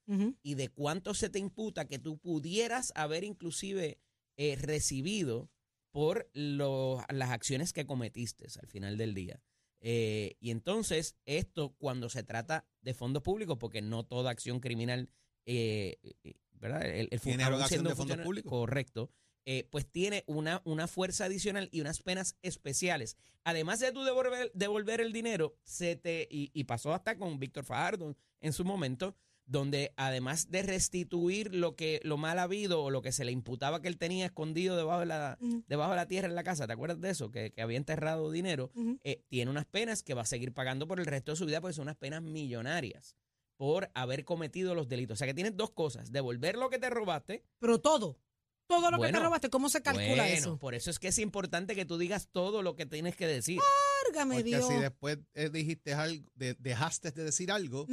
y 0.43 0.55
de 0.55 0.69
cuánto 0.69 1.15
se 1.15 1.31
te 1.31 1.39
imputa 1.39 1.87
que 1.87 1.99
tú 1.99 2.19
pudieras 2.19 2.93
haber 2.95 3.25
inclusive 3.25 3.99
eh, 4.37 4.57
recibido 4.57 5.51
por 5.93 6.29
lo- 6.35 7.03
las 7.09 7.31
acciones 7.31 7.73
que 7.73 7.87
cometiste 7.87 8.47
al 8.61 8.67
final 8.67 8.99
del 8.99 9.15
día. 9.15 9.41
Eh, 9.81 10.37
y 10.41 10.51
entonces, 10.51 11.17
esto 11.27 11.75
cuando 11.79 12.09
se 12.11 12.23
trata 12.23 12.67
de 12.83 12.93
fondos 12.93 13.23
públicos, 13.23 13.57
porque 13.59 13.81
no 13.83 14.05
toda 14.05 14.31
acción 14.31 14.61
criminal, 14.61 15.09
eh, 15.47 15.97
eh, 16.25 16.35
¿verdad? 16.53 16.83
El, 16.85 17.09
el 17.11 17.19
fu- 17.21 17.29
Tiene 17.69 17.83
de 17.91 17.95
fondos 17.97 18.17
públicos. 18.25 18.51
Correcto. 18.51 19.11
Eh, 19.47 19.67
pues 19.71 19.87
tiene 19.87 20.25
una, 20.27 20.61
una 20.65 20.89
fuerza 20.89 21.25
adicional 21.25 21.69
y 21.73 21.81
unas 21.81 22.03
penas 22.03 22.37
especiales. 22.43 23.17
Además 23.45 23.79
de 23.79 23.93
tú 23.93 24.03
devolver, 24.03 24.51
devolver 24.55 25.01
el 25.01 25.13
dinero, 25.13 25.57
se 25.63 25.95
te, 25.97 26.27
y, 26.31 26.51
y 26.53 26.65
pasó 26.65 26.93
hasta 26.93 27.17
con 27.17 27.39
Víctor 27.39 27.65
Fajardo 27.65 28.17
en 28.41 28.53
su 28.53 28.65
momento, 28.65 29.17
donde 29.45 29.95
además 29.97 30.51
de 30.51 30.63
restituir 30.63 31.55
lo 31.55 31.77
que 31.77 32.01
lo 32.03 32.17
mal 32.17 32.41
habido 32.41 32.83
o 32.83 32.91
lo 32.91 33.01
que 33.03 33.13
se 33.13 33.25
le 33.25 33.31
imputaba 33.31 33.81
que 33.81 33.87
él 33.87 33.99
tenía 33.99 34.27
escondido 34.27 34.77
debajo 34.77 35.01
de 35.01 35.07
la, 35.07 35.39
debajo 35.69 35.93
de 35.93 35.97
la 35.97 36.09
tierra 36.09 36.27
en 36.27 36.35
la 36.35 36.43
casa, 36.43 36.67
¿te 36.67 36.73
acuerdas 36.73 37.01
de 37.01 37.11
eso? 37.11 37.31
Que, 37.31 37.53
que 37.53 37.63
había 37.63 37.77
enterrado 37.77 38.33
dinero, 38.33 38.73
eh, 39.05 39.23
tiene 39.29 39.51
unas 39.51 39.67
penas 39.67 40.03
que 40.03 40.15
va 40.15 40.23
a 40.23 40.27
seguir 40.27 40.53
pagando 40.53 40.89
por 40.89 40.99
el 40.99 41.07
resto 41.07 41.31
de 41.31 41.37
su 41.37 41.47
vida 41.47 41.61
porque 41.61 41.75
son 41.75 41.85
unas 41.85 41.97
penas 41.97 42.23
millonarias 42.23 43.15
por 43.57 43.91
haber 43.95 44.25
cometido 44.25 44.75
los 44.75 44.89
delitos. 44.89 45.15
O 45.15 45.19
sea 45.19 45.27
que 45.27 45.35
tienes 45.35 45.57
dos 45.57 45.71
cosas, 45.71 46.13
devolver 46.13 46.57
lo 46.57 46.69
que 46.69 46.79
te 46.79 46.91
robaste. 46.91 47.45
Pero 47.59 47.81
todo, 47.81 48.19
todo 48.67 48.91
lo 48.91 48.99
que 49.01 49.13
te 49.13 49.19
robaste, 49.21 49.49
¿cómo 49.51 49.69
se 49.69 49.83
calcula 49.83 50.07
bueno, 50.25 50.25
eso? 50.25 50.59
por 50.59 50.75
eso 50.75 50.91
es 50.91 50.99
que 50.99 51.09
es 51.09 51.19
importante 51.19 51.75
que 51.75 51.85
tú 51.85 51.99
digas 51.99 52.29
todo 52.33 52.63
lo 52.63 52.75
que 52.75 52.87
tienes 52.87 53.17
que 53.17 53.27
decir. 53.27 53.61
Cárgame, 54.05 54.37
Porque 54.37 54.45
Dios. 54.51 54.67
si 54.69 54.75
después 54.75 55.19
eh, 55.35 55.51
dijiste 55.51 55.95
algo, 55.95 56.25
de- 56.35 56.55
dejaste 56.59 57.11
de 57.13 57.25
decir 57.25 57.51
algo, 57.51 57.87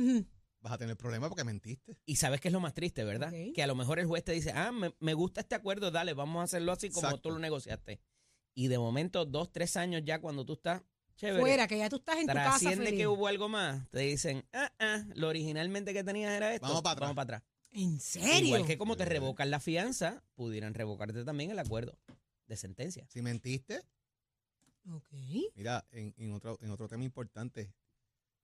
vas 0.62 0.74
a 0.74 0.78
tener 0.78 0.96
problemas 0.98 1.30
porque 1.30 1.44
mentiste. 1.44 1.98
Y 2.06 2.16
sabes 2.18 2.40
que 2.42 2.48
es 2.50 2.52
lo 2.54 2.60
más 2.60 2.74
triste, 2.74 3.04
¿verdad? 3.04 3.32
Que 3.54 3.64
a 3.64 3.68
lo 3.68 3.76
mejor 3.76 4.00
el 4.00 4.06
juez 4.08 4.24
te 4.24 4.32
dice, 4.32 4.52
ah, 4.54 4.72
me, 4.72 4.94
me 5.00 5.14
gusta 5.14 5.42
este 5.42 5.56
acuerdo, 5.56 5.92
dale, 5.92 6.14
vamos 6.14 6.42
a 6.42 6.44
hacerlo 6.44 6.72
así 6.72 6.90
como 6.90 7.08
Exacto. 7.08 7.22
tú 7.30 7.32
lo 7.32 7.40
negociaste. 7.40 8.00
Y 8.56 8.68
de 8.68 8.78
momento, 8.78 9.26
dos, 9.26 9.52
tres 9.52 9.76
años 9.78 10.04
ya 10.06 10.20
cuando 10.22 10.46
tú 10.46 10.54
estás 10.54 10.82
chévere, 11.16 11.42
Fuera, 11.42 11.68
que 11.68 11.78
ya 11.78 11.90
tú 11.90 11.98
estás 11.98 12.18
en 12.18 12.28
tu 12.28 12.34
casa 12.34 12.70
feliz. 12.72 12.94
que 12.94 13.08
hubo 13.08 13.28
algo 13.28 13.50
más, 13.50 13.88
te 13.90 14.00
dicen, 14.00 14.46
ah, 14.54 14.72
ah, 14.80 15.04
lo 15.16 15.28
originalmente 15.28 15.94
que 15.94 16.04
tenías 16.04 16.32
era 16.34 16.54
esto. 16.54 16.68
Vamos 16.68 16.82
para 16.82 16.94
atrás. 16.94 17.08
Vamos 17.10 17.16
para 17.16 17.38
atrás. 17.38 17.53
¿En 17.74 18.00
serio? 18.00 18.46
Igual 18.48 18.66
que 18.68 18.78
como 18.78 18.96
te 18.96 19.06
revocan 19.06 19.50
la 19.52 19.60
fianza, 19.60 20.24
pudieran 20.36 20.74
revocarte 20.74 21.24
también 21.26 21.52
el 21.52 21.60
acuerdo 21.60 21.98
de 22.48 22.56
sentencia. 22.58 23.06
Si 23.10 23.22
mentiste, 23.22 23.82
Ok. 24.92 25.10
mira, 25.56 25.86
en, 25.92 26.14
en 26.18 26.34
otro, 26.34 26.58
en 26.62 26.70
otro 26.72 26.88
tema 26.88 27.04
importante, 27.04 27.74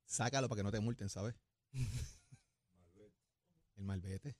sácalo 0.05 0.47
para 0.49 0.59
que 0.59 0.63
no 0.63 0.71
te 0.71 0.79
multen, 0.79 1.09
¿sabes? 1.09 1.35
El 3.77 3.83
malvete. 3.85 4.35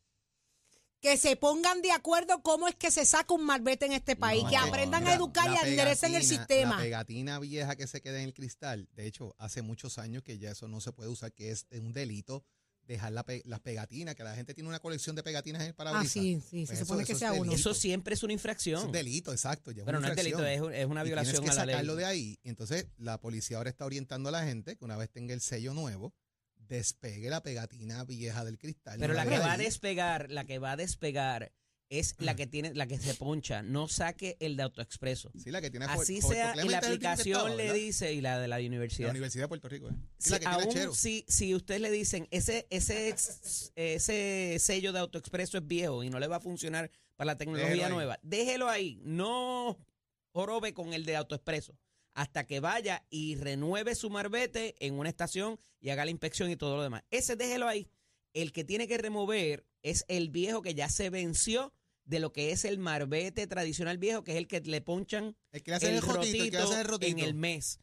Que 1.02 1.16
se 1.18 1.38
pongan 1.38 1.82
de 1.82 1.94
acuerdo 1.94 2.42
cómo 2.44 2.68
es 2.68 2.76
que 2.76 2.92
se 2.92 3.06
saca 3.06 3.34
un 3.34 3.46
malvete 3.46 3.86
en 3.86 3.94
este 3.94 4.18
país. 4.18 4.44
No, 4.44 4.50
que 4.50 4.58
aprendan 4.58 5.08
a 5.08 5.14
educar 5.14 5.50
y 5.50 5.54
la 5.54 5.62
enderecen 5.62 6.14
el 6.14 6.24
pegatina- 6.24 6.28
sistema. 6.40 6.76
La 6.76 6.82
pegatina 6.82 7.40
vieja 7.40 7.76
que 7.78 7.88
se 7.88 8.02
queda 8.02 8.18
en 8.20 8.26
el 8.26 8.34
cristal, 8.34 8.90
de 8.96 9.06
hecho, 9.08 9.34
hace 9.38 9.62
muchos 9.62 9.98
años 9.98 10.24
que 10.24 10.38
ya 10.40 10.52
eso 10.52 10.68
no 10.68 10.82
se 10.82 10.92
puede 10.92 11.10
usar, 11.10 11.32
que 11.32 11.52
es 11.52 11.68
un 11.72 11.94
delito 11.94 12.44
dejar 12.90 13.12
la 13.14 13.24
pe- 13.24 13.42
las 13.46 13.60
pegatinas, 13.62 14.16
que 14.16 14.24
la 14.24 14.36
gente 14.36 14.54
tiene 14.54 14.68
una 14.68 14.80
colección 14.80 15.16
de 15.16 15.24
pegatinas 15.24 15.62
en 15.62 15.68
el 15.68 15.74
Ah, 15.74 15.78
parabrisas. 15.78 16.12
sí, 16.12 16.42
sí, 16.42 16.66
Pues 16.66 16.68
se 16.70 16.74
eso- 16.76 16.86
supone 16.86 17.06
que 17.06 17.12
eso 17.14 17.26
es 17.26 17.32
sea 17.32 17.34
uno. 17.40 17.54
Eso 17.54 17.74
siempre 17.74 18.14
es 18.16 18.24
una 18.24 18.34
Es 18.34 18.38
infracción. 18.40 18.86
un 18.88 18.92
delito, 18.92 19.32
exacto. 19.32 19.72
ya 19.72 19.84
es 19.84 19.86
Pero 19.86 20.00
una 20.00 20.08
no 20.08 20.14
es 20.14 20.18
delito, 20.18 20.40
infracción. 20.40 20.64
es, 20.64 20.68
un- 20.68 20.74
es 20.74 20.86
una 20.88 21.02
Y 21.02 21.06
violación 21.06 21.36
tienes 21.36 21.50
que 21.56 21.62
a 21.62 21.66
la 21.66 21.72
sacarlo 21.72 21.96
ley. 21.96 22.04
de 22.04 22.10
ahí. 22.10 22.40
Entonces 22.44 22.88
la 22.98 23.20
policía 23.22 23.58
ahora 23.58 23.70
está 23.70 23.86
orientando 23.86 24.30
a 24.30 24.32
la 24.32 24.44
gente 24.44 24.76
que 24.76 24.84
una 24.86 24.98
vez 24.98 25.10
tenga 25.12 25.34
el 25.34 25.42
sello 25.42 25.74
nuevo, 25.74 26.14
despegue 26.58 27.30
la 27.30 27.42
pegatina 27.42 28.04
vieja 28.06 28.44
del 28.46 28.58
cristal. 28.58 29.00
Pero 29.00 29.14
no 29.14 29.24
la 29.24 29.30
que 29.30 29.40
va 29.40 29.54
a 29.54 29.58
despegar, 29.58 30.30
la 30.30 30.46
que 30.46 30.60
va 30.60 30.74
a 30.74 30.78
despegar 30.78 31.52
es 31.90 32.16
la 32.20 32.36
que 32.36 32.48
tiene, 32.48 32.74
la 32.76 32.88
que 32.88 33.00
se 33.00 33.16
poncha. 33.16 33.62
No 33.64 33.88
saque 33.88 34.38
el 34.40 34.56
de 34.56 34.64
autoexpreso. 34.64 35.32
Sí, 35.38 35.50
la 35.52 35.60
que 35.60 35.70
tiene 35.70 35.86
Así 35.88 36.22
Puerto 36.22 36.36
sea, 36.36 36.66
y 36.66 36.70
la 36.70 36.78
aplicación 36.78 37.58
le 37.58 37.74
dice, 37.74 38.14
y 38.14 38.22
la 38.22 38.40
de 38.40 38.48
la 38.48 38.60
La 38.60 38.68
universidad. 38.68 39.10
Universidad 39.10 39.46
de 39.46 39.48
Puerto 39.48 39.68
Rico, 39.70 39.90
¿eh? 39.90 39.94
Si, 40.18 40.30
la 40.32 40.40
que 40.40 40.46
tiene 40.46 40.84
aún 40.84 40.96
si, 40.96 41.26
si 41.28 41.56
usted 41.56 41.80
le 41.80 41.90
dicen 41.92 42.28
ese, 42.32 42.68
ese, 42.70 43.16
ese 43.76 44.58
sello 44.60 44.94
de 44.94 45.00
autoexpreso 45.00 45.58
es 45.58 45.68
viejo 45.68 46.04
y 46.04 46.10
no 46.10 46.20
le 46.20 46.28
va 46.28 46.38
a 46.38 46.42
funcionar 46.42 46.92
para 47.16 47.28
la 47.28 47.36
Déjelo 47.36 47.58
tecnología 47.58 47.88
ahí. 47.88 47.94
nueva, 47.94 48.20
déjelo 48.22 48.70
ahí. 48.70 49.02
No 49.04 49.78
jorobe 50.32 50.74
con 50.74 50.94
el 50.94 51.06
de 51.06 51.16
autoexpreso 51.16 51.78
hasta 52.14 52.46
que 52.46 52.60
vaya 52.60 53.06
y 53.10 53.36
renueve 53.36 53.96
su 53.96 54.10
marbete 54.10 54.76
en 54.86 54.96
una 55.00 55.10
estación 55.10 55.58
y 55.80 55.90
haga 55.90 56.06
la 56.06 56.12
inspección 56.12 56.52
y 56.52 56.56
todo 56.56 56.76
lo 56.76 56.84
demás. 56.84 57.04
Ese 57.12 57.36
déjelo 57.36 57.68
ahí. 57.68 57.88
El 58.34 58.52
que 58.52 58.64
tiene 58.64 58.88
que 58.88 58.98
remover 58.98 59.66
es 59.82 60.06
el 60.08 60.30
viejo 60.30 60.62
que 60.62 60.76
ya 60.76 60.90
se 60.90 61.10
venció 61.10 61.74
de 62.10 62.20
lo 62.20 62.34
que 62.34 62.52
es 62.52 62.66
el 62.66 62.80
marbete 62.80 63.46
tradicional 63.46 64.00
viejo, 64.00 64.24
que 64.24 64.32
es 64.32 64.38
el 64.40 64.48
que 64.48 64.60
le 64.62 64.82
ponchan 64.82 65.38
El 65.52 65.62
que 65.62 65.70
le 65.72 65.78
el 65.78 65.84
el 65.84 66.02
rotito, 66.02 66.44
el 66.44 66.52
que 66.52 66.58
le 66.58 66.64
hace 66.64 66.82
el 66.82 66.88
rotito 66.88 66.92
rotito. 66.92 67.20
en 67.20 67.20
el 67.20 67.34
mes. 67.36 67.80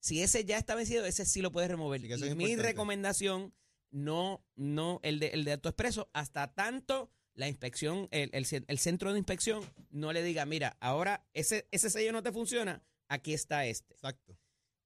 Si 0.00 0.20
ese 0.20 0.44
ya 0.44 0.58
está 0.58 0.74
vencido, 0.74 1.04
ese 1.06 1.24
sí 1.24 1.40
lo 1.42 1.52
puedes 1.52 1.70
remover. 1.70 2.00
Sí, 2.00 2.06
y 2.06 2.10
mi 2.10 2.26
importante. 2.26 2.62
recomendación, 2.62 3.54
no, 3.92 4.44
no, 4.56 4.98
el 5.04 5.20
de, 5.20 5.28
el 5.28 5.44
de 5.44 5.52
autoexpreso, 5.52 6.10
hasta 6.12 6.52
tanto 6.54 7.12
la 7.34 7.46
inspección, 7.46 8.08
el, 8.10 8.30
el 8.32 8.78
centro 8.78 9.12
de 9.12 9.18
inspección 9.18 9.62
no 9.90 10.12
le 10.12 10.24
diga, 10.24 10.44
mira, 10.44 10.76
ahora 10.80 11.24
ese, 11.32 11.68
ese 11.70 11.88
sello 11.88 12.10
no 12.10 12.24
te 12.24 12.32
funciona, 12.32 12.82
aquí 13.06 13.32
está 13.32 13.64
este. 13.64 13.94
Exacto. 13.94 14.36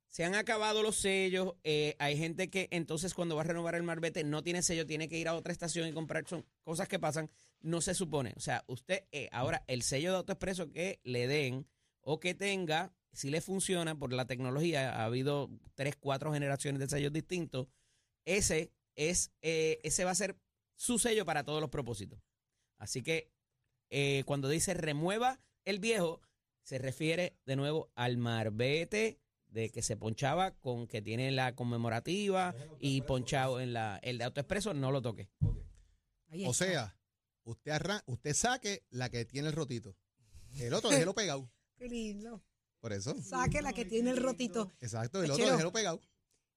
Se 0.08 0.24
han 0.24 0.34
acabado 0.34 0.82
los 0.82 0.96
sellos, 0.96 1.54
eh, 1.64 1.96
hay 1.98 2.18
gente 2.18 2.50
que 2.50 2.68
entonces 2.70 3.14
cuando 3.14 3.36
va 3.36 3.40
a 3.40 3.46
renovar 3.46 3.74
el 3.74 3.82
marbete 3.84 4.22
no 4.22 4.42
tiene 4.42 4.60
sello, 4.60 4.86
tiene 4.86 5.08
que 5.08 5.16
ir 5.16 5.28
a 5.28 5.34
otra 5.34 5.50
estación 5.50 5.88
y 5.88 5.94
comprar, 5.94 6.28
son 6.28 6.44
cosas 6.62 6.86
que 6.88 6.98
pasan, 6.98 7.30
no 7.62 7.80
se 7.80 7.94
supone. 7.94 8.32
O 8.36 8.40
sea, 8.40 8.64
usted, 8.66 9.04
eh, 9.12 9.28
ahora 9.32 9.64
el 9.66 9.82
sello 9.82 10.10
de 10.10 10.16
autoexpreso 10.18 10.70
que 10.70 11.00
le 11.04 11.26
den 11.26 11.66
o 12.00 12.20
que 12.20 12.34
tenga, 12.34 12.94
si 13.12 13.30
le 13.30 13.40
funciona 13.40 13.98
por 13.98 14.12
la 14.12 14.26
tecnología, 14.26 14.94
ha 14.96 15.04
habido 15.04 15.50
tres, 15.74 15.96
cuatro 15.96 16.32
generaciones 16.32 16.80
de 16.80 16.88
sellos 16.88 17.12
distintos, 17.12 17.68
ese 18.24 18.72
es, 18.96 19.32
eh, 19.42 19.80
ese 19.82 20.04
va 20.04 20.10
a 20.10 20.16
ser 20.16 20.36
su 20.74 20.98
sello 20.98 21.24
para 21.24 21.44
todos 21.44 21.60
los 21.60 21.70
propósitos. 21.70 22.20
Así 22.78 23.02
que 23.02 23.30
eh, 23.90 24.24
cuando 24.26 24.48
dice 24.48 24.74
remueva 24.74 25.40
el 25.64 25.78
viejo, 25.78 26.20
se 26.62 26.78
refiere 26.78 27.36
de 27.44 27.56
nuevo 27.56 27.90
al 27.94 28.16
marbete 28.16 29.18
de 29.48 29.70
que 29.70 29.82
se 29.82 29.96
ponchaba 29.96 30.52
con 30.52 30.86
que 30.86 31.02
tiene 31.02 31.30
la 31.30 31.54
conmemorativa 31.54 32.54
y 32.80 33.02
ponchado 33.02 33.60
en 33.60 33.74
la 33.74 33.98
el 34.02 34.18
de 34.18 34.24
autoexpreso, 34.24 34.72
no 34.72 34.90
lo 34.90 35.02
toque. 35.02 35.28
O 36.46 36.54
sea, 36.54 36.96
usted 37.44 37.70
arran 37.72 38.00
usted 38.06 38.34
saque 38.34 38.84
la 38.90 39.10
que 39.10 39.24
tiene 39.24 39.48
el 39.48 39.54
rotito. 39.54 39.96
El 40.58 40.74
otro 40.74 40.90
déjelo 40.90 41.14
pegado. 41.14 41.50
Qué 41.78 41.88
lindo. 41.88 42.42
Por 42.80 42.92
eso. 42.92 43.14
Saque 43.22 43.62
la 43.62 43.72
que 43.72 43.84
tiene 43.84 44.10
el 44.10 44.16
rotito. 44.16 44.70
Exacto, 44.80 45.22
el 45.22 45.30
otro 45.30 45.44
Chero. 45.44 45.52
déjelo 45.56 45.72
pegado. 45.72 46.00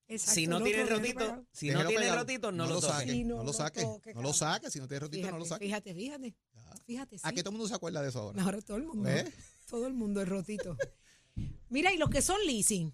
si 0.07 0.13
Exacto, 0.15 0.39
el 0.41 0.49
no 0.49 0.61
tiene 0.63 0.85
rotito, 0.85 1.45
si 1.51 1.69
no 1.69 1.85
tiene 1.85 2.01
pegado. 2.01 2.19
rotito, 2.19 2.51
no, 2.51 2.67
lo 2.67 2.81
saque. 2.81 3.23
no 3.23 3.37
no 3.37 3.43
lo 3.43 3.53
saque. 3.53 3.81
toque, 3.81 4.13
no 4.13 4.21
lo 4.21 4.33
saque. 4.33 4.71
Si 4.71 4.79
no 4.79 4.87
tiene 4.87 4.99
rotito, 5.01 5.31
no 5.31 5.37
lo 5.39 5.45
saque. 5.45 5.65
fíjate, 5.65 5.93
fíjate. 5.93 6.35
Ya. 6.53 6.71
Fíjate, 6.85 7.17
sí. 7.17 7.23
¿A 7.25 7.31
qué 7.31 7.41
todo 7.43 7.51
el 7.51 7.57
mundo 7.57 7.67
se 7.67 7.75
acuerda 7.75 8.01
de 8.01 8.09
eso 8.09 8.19
ahora? 8.19 8.43
Ahora 8.43 8.61
todo 8.61 8.77
el 8.77 8.83
mundo. 8.85 9.03
¿Ves? 9.03 9.31
Todo 9.67 9.87
el 9.87 9.93
mundo 9.93 10.21
es 10.21 10.27
rotito. 10.29 10.75
Mira, 11.69 11.93
y 11.93 11.97
los 11.97 12.09
que 12.09 12.21
son 12.21 12.37
leasing. 12.45 12.93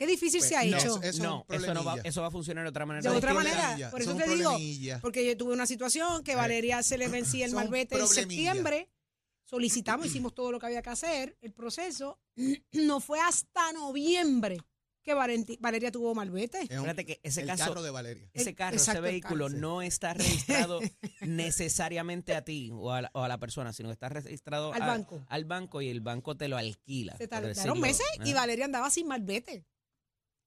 Qué 0.00 0.06
difícil 0.06 0.40
Pues, 0.40 0.48
se 0.48 0.56
ha 0.56 0.64
no, 0.64 0.78
hecho. 0.78 0.78
eso 0.78 1.02
es 1.02 1.18
no, 1.18 1.44
eso 1.50 1.74
no 1.74 1.80
va, 1.84 1.92
problemilla. 1.92 2.08
eso 2.08 2.22
va 2.22 2.28
a 2.28 2.30
funcionar 2.30 2.64
de 2.64 2.70
otra 2.70 2.86
manera. 2.86 3.10
De 3.10 3.14
otra 3.14 3.34
manera, 3.34 3.90
por 3.90 4.00
eso 4.00 4.16
te 4.16 4.34
digo. 4.34 4.56
Porque 5.02 5.26
yo 5.26 5.36
tuve 5.36 5.52
una 5.52 5.66
situación 5.66 6.24
que 6.24 6.32
Eh, 6.32 6.36
Valeria 6.36 6.82
se 6.82 6.96
le 6.96 7.08
vencía 7.08 7.44
el 7.44 7.52
malvete 7.52 7.98
en 8.00 8.08
septiembre. 8.08 8.88
Solicitamos, 9.44 10.06
hicimos 10.06 10.34
todo 10.34 10.52
lo 10.52 10.58
que 10.58 10.64
había 10.66 10.80
que 10.80 10.88
hacer. 10.88 11.36
El 11.42 11.52
proceso 11.52 12.18
no 12.72 13.00
fue 13.00 13.20
hasta 13.20 13.72
noviembre 13.74 14.56
que 15.02 15.12
Valeria 15.14 15.90
tuvo 15.90 16.14
malvete. 16.14 16.66
Fíjate 16.66 17.04
que 17.04 17.20
ese 17.22 17.42
el 17.42 17.48
caso, 17.48 17.64
carro 17.64 17.82
de 17.82 17.90
Valeria. 17.90 18.30
ese 18.32 18.54
carro, 18.54 18.76
exacto, 18.76 19.00
ese 19.02 19.10
vehículo 19.12 19.46
carro, 19.46 19.54
sí. 19.56 19.60
no 19.60 19.82
está 19.82 20.14
registrado 20.14 20.80
necesariamente 21.20 22.34
a 22.34 22.42
ti 22.44 22.70
o 22.72 22.90
a 22.92 23.02
la, 23.02 23.10
o 23.14 23.22
a 23.22 23.28
la 23.28 23.38
persona, 23.38 23.72
sino 23.72 23.88
que 23.88 23.94
está 23.94 24.08
registrado 24.08 24.72
Al 24.72 24.82
a- 24.82 24.86
banco. 24.86 25.24
al 25.28 25.44
banco 25.44 25.80
y 25.82 25.88
el 25.88 26.00
banco 26.00 26.36
te 26.36 26.48
lo 26.48 26.56
alquila. 26.56 27.16
Se 27.16 27.28
tardaron 27.28 27.80
meses 27.80 28.06
y. 28.24 28.32
Valeria 28.32 28.64
andaba 28.64 28.90
sin 28.90 29.06
malvete. 29.08 29.64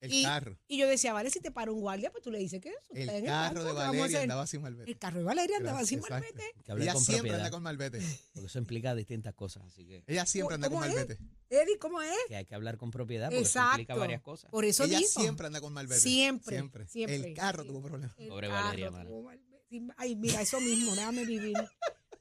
El 0.04 0.13
y, 0.13 0.24
carro. 0.24 0.58
y 0.68 0.78
yo 0.78 0.88
decía, 0.88 1.13
vale, 1.13 1.30
si 1.30 1.39
te 1.39 1.50
para 1.50 1.72
un 1.72 1.80
guardia, 1.80 2.12
pues 2.12 2.22
tú 2.24 2.30
le 2.32 2.39
dices 2.39 2.60
que 2.62 2.70
eso. 2.70 2.94
está 2.94 3.18
en 3.18 3.24
El 3.24 3.30
carro 3.30 3.63
de 3.63 3.72
banco, 3.72 3.80
¿qué 3.80 3.86
vamos 3.86 3.96
a 3.96 4.02
Valeria 4.02 4.22
andaba 4.24 4.48
sin 4.48 4.62
malvete. 4.62 4.92
El 4.92 4.98
carro 5.00 5.18
de 5.20 5.24
Valeria 5.26 5.58
andaba 5.58 5.78
Gracias, 5.80 5.89
sin 5.89 6.00
exacto. 6.00 6.26
malvete. 6.26 6.84
Ella 6.84 6.94
con 6.94 7.02
siempre 7.02 7.18
propiedad, 7.22 7.39
anda 7.39 7.52
con 7.52 7.63
malvete. 7.63 8.02
porque 8.34 8.48
eso 8.48 8.60
implica 8.60 8.96
distintas 8.96 9.34
cosas, 9.34 9.63
así 9.66 9.86
que, 9.86 10.04
Ella 10.08 10.26
siempre 10.26 10.56
anda 10.56 10.68
con 10.70 10.80
¿Cómo 10.80 10.86
es? 10.89 10.96
malvete. 10.96 11.20
Eddie, 11.50 11.78
¿cómo 11.80 12.02
es? 12.02 12.18
que 12.28 12.36
hay 12.36 12.46
que 12.46 12.56
hablar 12.56 12.78
con 12.78 12.92
propiedad 12.92 13.28
porque 13.30 13.44
eso 13.44 13.60
implica 13.60 13.82
Exacto. 13.94 14.00
varias 14.00 14.22
cosas. 14.22 14.52
Por 14.52 14.66
eso 14.66 14.84
Ella 14.84 14.98
digo. 14.98 15.10
siempre 15.10 15.48
anda 15.48 15.62
con 15.62 15.72
malvete. 15.74 16.02
Siempre, 16.02 16.56
Siempre. 16.58 16.88
siempre. 16.88 17.16
El 17.16 17.34
carro 17.34 17.63
tuvo 17.66 17.82
problemas. 17.82 18.13
El 18.18 18.28
Pobre 18.28 18.50
carro 18.50 18.63
Valeria. 19.24 19.42
Ay, 19.98 20.16
mira, 20.16 20.42
eso 20.42 20.60
mismo, 20.60 20.94
déjame 20.96 21.26
vivir. 21.26 21.56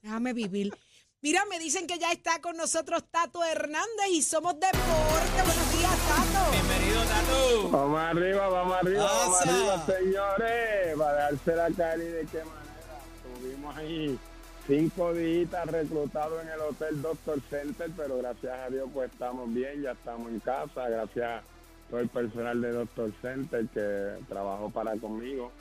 Déjame 0.01 0.33
vivir. 0.33 0.73
Mira, 1.21 1.45
me 1.45 1.57
dicen 1.57 1.87
que 1.87 1.97
ya 1.99 2.11
está 2.11 2.41
con 2.41 2.57
nosotros 2.57 3.03
Tato 3.09 3.43
Hernández 3.45 4.07
y 4.11 4.21
somos 4.21 4.55
deporte. 4.55 5.41
Buenos 5.45 5.71
días, 5.71 5.82
Tato. 6.07 6.51
Bienvenido, 6.51 7.01
Tatu. 7.03 7.69
Vamos 7.71 7.99
arriba, 7.99 8.49
vamos 8.49 8.77
arriba, 8.77 9.03
vamos 9.05 9.41
arriba, 9.41 9.85
señores. 9.85 10.97
Para 10.97 11.13
dársela 11.13 11.69
caer 11.75 11.99
y 11.99 12.05
de 12.05 12.25
qué 12.25 12.39
manera. 12.39 13.39
Tuvimos 13.39 13.77
ahí 13.77 14.19
cinco 14.67 15.13
días 15.13 15.65
reclutados 15.67 16.41
en 16.43 16.49
el 16.49 16.59
Hotel 16.61 17.01
Doctor 17.01 17.39
Center, 17.49 17.89
pero 17.95 18.17
gracias 18.17 18.57
a 18.57 18.69
Dios 18.69 18.89
pues 18.93 19.11
estamos 19.11 19.53
bien, 19.53 19.81
ya 19.81 19.91
estamos 19.91 20.29
en 20.29 20.39
casa. 20.39 20.89
Gracias 20.89 21.25
a 21.25 21.43
todo 21.89 21.99
el 21.99 22.09
personal 22.09 22.61
de 22.61 22.71
Doctor 22.71 23.11
Center 23.21 23.65
que 23.73 24.23
trabajó 24.27 24.69
para 24.69 24.95
conmigo. 24.97 25.51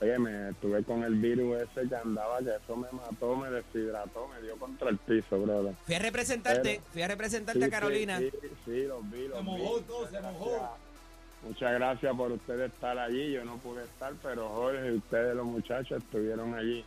Oye, 0.00 0.16
me 0.18 0.50
estuve 0.50 0.84
con 0.84 1.02
el 1.02 1.16
virus 1.16 1.62
ese 1.62 1.88
que 1.88 1.96
andaba, 1.96 2.38
que 2.38 2.50
eso 2.54 2.76
me 2.76 2.86
mató, 2.92 3.34
me 3.36 3.50
deshidrató, 3.50 4.28
me 4.28 4.40
dio 4.42 4.56
contra 4.56 4.90
el 4.90 4.98
piso, 4.98 5.40
brother. 5.42 5.74
Fui 5.86 5.94
a 5.96 5.98
representarte, 5.98 6.62
Pero- 6.80 6.92
fui 6.92 7.02
a 7.02 7.08
representarte 7.08 7.58
Sí, 7.60 7.66
a 7.66 7.70
Carolina. 7.70 8.18
Sí, 8.18 8.30
sí, 8.40 8.48
sí, 8.64 8.82
los 8.84 9.10
vi, 9.10 9.26
los 9.26 9.44
vi. 9.44 9.82
todo, 9.88 10.08
se 10.08 10.20
mojó. 10.20 10.76
Muchas 11.42 11.72
gracias 11.72 12.16
por 12.16 12.30
ustedes 12.32 12.72
estar 12.72 12.96
allí. 12.98 13.32
Yo 13.32 13.44
no 13.44 13.56
pude 13.58 13.82
estar, 13.84 14.12
pero 14.22 14.48
Jorge 14.50 14.86
y 14.92 14.96
ustedes, 14.98 15.34
los 15.34 15.46
muchachos, 15.46 15.98
estuvieron 16.02 16.54
allí 16.54 16.84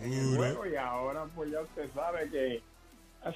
en 0.00 0.12
el 0.12 0.36
juego. 0.36 0.66
Y 0.66 0.74
ahora, 0.76 1.26
pues 1.36 1.50
ya 1.52 1.60
usted 1.60 1.88
sabe 1.94 2.28
que 2.30 2.62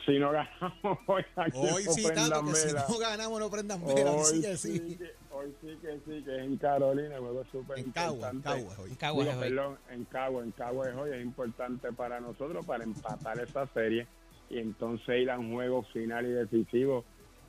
si 0.04 0.18
no 0.18 0.32
ganamos 0.32 0.98
hoy, 1.06 1.24
aquí 1.36 1.58
Hoy 1.58 1.84
no 1.84 1.92
sí, 1.92 2.02
prendan 2.04 2.30
tanto 2.30 2.50
que 2.52 2.56
si 2.56 2.72
no 2.74 2.98
ganamos 2.98 3.38
no 3.40 3.50
prendan 3.50 3.86
vela. 3.86 4.10
Hoy 4.12 4.24
Sí 4.24 4.40
que 4.42 4.56
sí, 4.56 4.72
sí. 4.78 4.96
que- 4.96 5.21
hoy 5.42 5.54
sí 5.60 5.78
que 5.80 5.92
sí, 6.06 6.22
que 6.24 6.36
es 6.36 6.42
en 6.44 6.56
Carolina, 6.56 7.18
juego 7.18 7.44
súper 7.50 7.78
En 7.78 7.90
Cagua, 7.92 8.30
en 8.30 8.36
importante. 8.36 8.66
Cagua 8.68 8.84
hoy. 8.84 8.90
En 8.90 8.96
Caguas, 8.96 9.26
Digo, 9.26 9.38
hoy. 9.40 9.48
perdón, 9.48 9.78
en 9.90 10.04
Cagua, 10.04 10.42
en 10.44 10.50
Cagua 10.52 10.88
es 10.88 10.96
hoy, 10.96 11.10
es 11.10 11.22
importante 11.22 11.92
para 11.92 12.20
nosotros 12.20 12.64
para 12.66 12.84
empatar 12.84 13.38
esa 13.40 13.66
serie 13.68 14.06
y 14.50 14.58
entonces 14.58 15.20
ir 15.20 15.30
a 15.30 15.38
un 15.38 15.52
juego 15.52 15.82
final 15.84 16.26
y 16.26 16.30
decisivo 16.30 17.04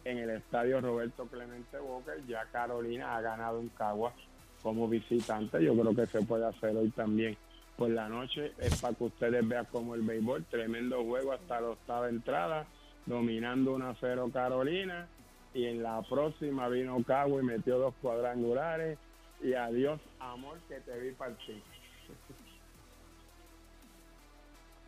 en 0.05 0.17
el 0.17 0.29
estadio 0.31 0.81
Roberto 0.81 1.25
Clemente 1.27 1.79
Walker. 1.79 2.21
Ya 2.27 2.45
Carolina 2.51 3.15
ha 3.15 3.21
ganado 3.21 3.59
en 3.59 3.69
Cagua 3.69 4.13
como 4.61 4.87
visitante, 4.87 5.61
yo 5.63 5.73
creo 5.75 5.93
que 5.93 6.05
se 6.05 6.21
puede 6.21 6.45
hacer 6.45 6.75
hoy 6.77 6.89
también 6.91 7.35
por 7.75 7.89
la 7.89 8.07
noche, 8.07 8.53
es 8.59 8.79
para 8.81 8.93
que 8.93 9.03
ustedes 9.05 9.45
vean 9.47 9.65
como 9.71 9.95
el 9.95 10.03
béisbol, 10.03 10.45
tremendo 10.45 11.03
juego 11.03 11.33
hasta 11.33 11.59
la 11.59 11.69
octava 11.69 12.07
entrada, 12.07 12.65
dominando 13.05 13.73
1 13.73 13.89
a 13.89 13.95
0 13.99 14.29
Carolina 14.31 15.07
y 15.53 15.65
en 15.65 15.83
la 15.83 16.01
próxima 16.01 16.67
vino 16.67 17.01
Cagua 17.03 17.41
y 17.41 17.45
metió 17.45 17.77
dos 17.77 17.93
cuadrangulares 18.01 18.97
y 19.41 19.53
adiós 19.53 19.99
amor 20.19 20.57
que 20.67 20.79
te 20.79 20.99
vi 20.99 21.11
partir. 21.11 21.61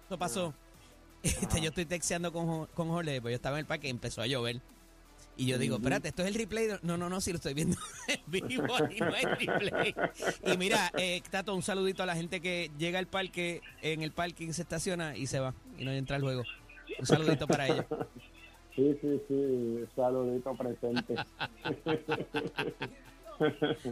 Eso 0.05 0.17
pasó. 0.17 0.53
Este, 1.25 1.59
yo 1.59 1.69
estoy 1.69 1.85
texteando 1.85 2.31
con, 2.31 2.67
con 2.67 2.89
Jorge, 2.89 3.19
pues 3.19 3.31
yo 3.31 3.35
estaba 3.37 3.55
en 3.57 3.61
el 3.61 3.65
parque 3.65 3.87
y 3.87 3.89
empezó 3.89 4.21
a 4.21 4.27
llover. 4.27 4.61
Y 5.37 5.47
yo 5.47 5.57
digo, 5.57 5.77
espérate, 5.77 6.09
esto 6.09 6.21
es 6.21 6.27
el 6.27 6.35
replay. 6.35 6.67
de-". 6.67 6.79
No, 6.83 6.97
no, 6.97 7.09
no, 7.09 7.19
si 7.19 7.31
lo 7.31 7.37
estoy 7.37 7.55
viendo 7.55 7.77
en 8.07 8.21
vivo 8.47 8.63
y 8.91 8.99
no 8.99 9.15
es 9.15 9.23
replay. 9.23 9.95
Y 10.45 10.57
mira, 10.57 10.91
eh, 10.97 11.23
Tato, 11.31 11.55
un 11.55 11.63
saludito 11.63 12.03
a 12.03 12.05
la 12.05 12.15
gente 12.15 12.41
que 12.41 12.69
llega 12.77 12.99
al 12.99 13.07
parque, 13.07 13.61
en 13.81 14.03
el 14.03 14.11
parking 14.11 14.51
se 14.51 14.61
estaciona 14.61 15.17
y 15.17 15.25
se 15.25 15.39
va 15.39 15.55
y 15.77 15.85
no 15.85 15.91
entra 15.91 16.15
al 16.17 16.21
juego. 16.21 16.43
Un 16.99 17.05
saludito 17.05 17.47
para 17.47 17.67
ellos. 17.67 17.85
Sí, 18.75 18.97
sí, 19.01 19.21
sí, 19.27 19.85
saludito 19.95 20.53
presente. 20.55 21.15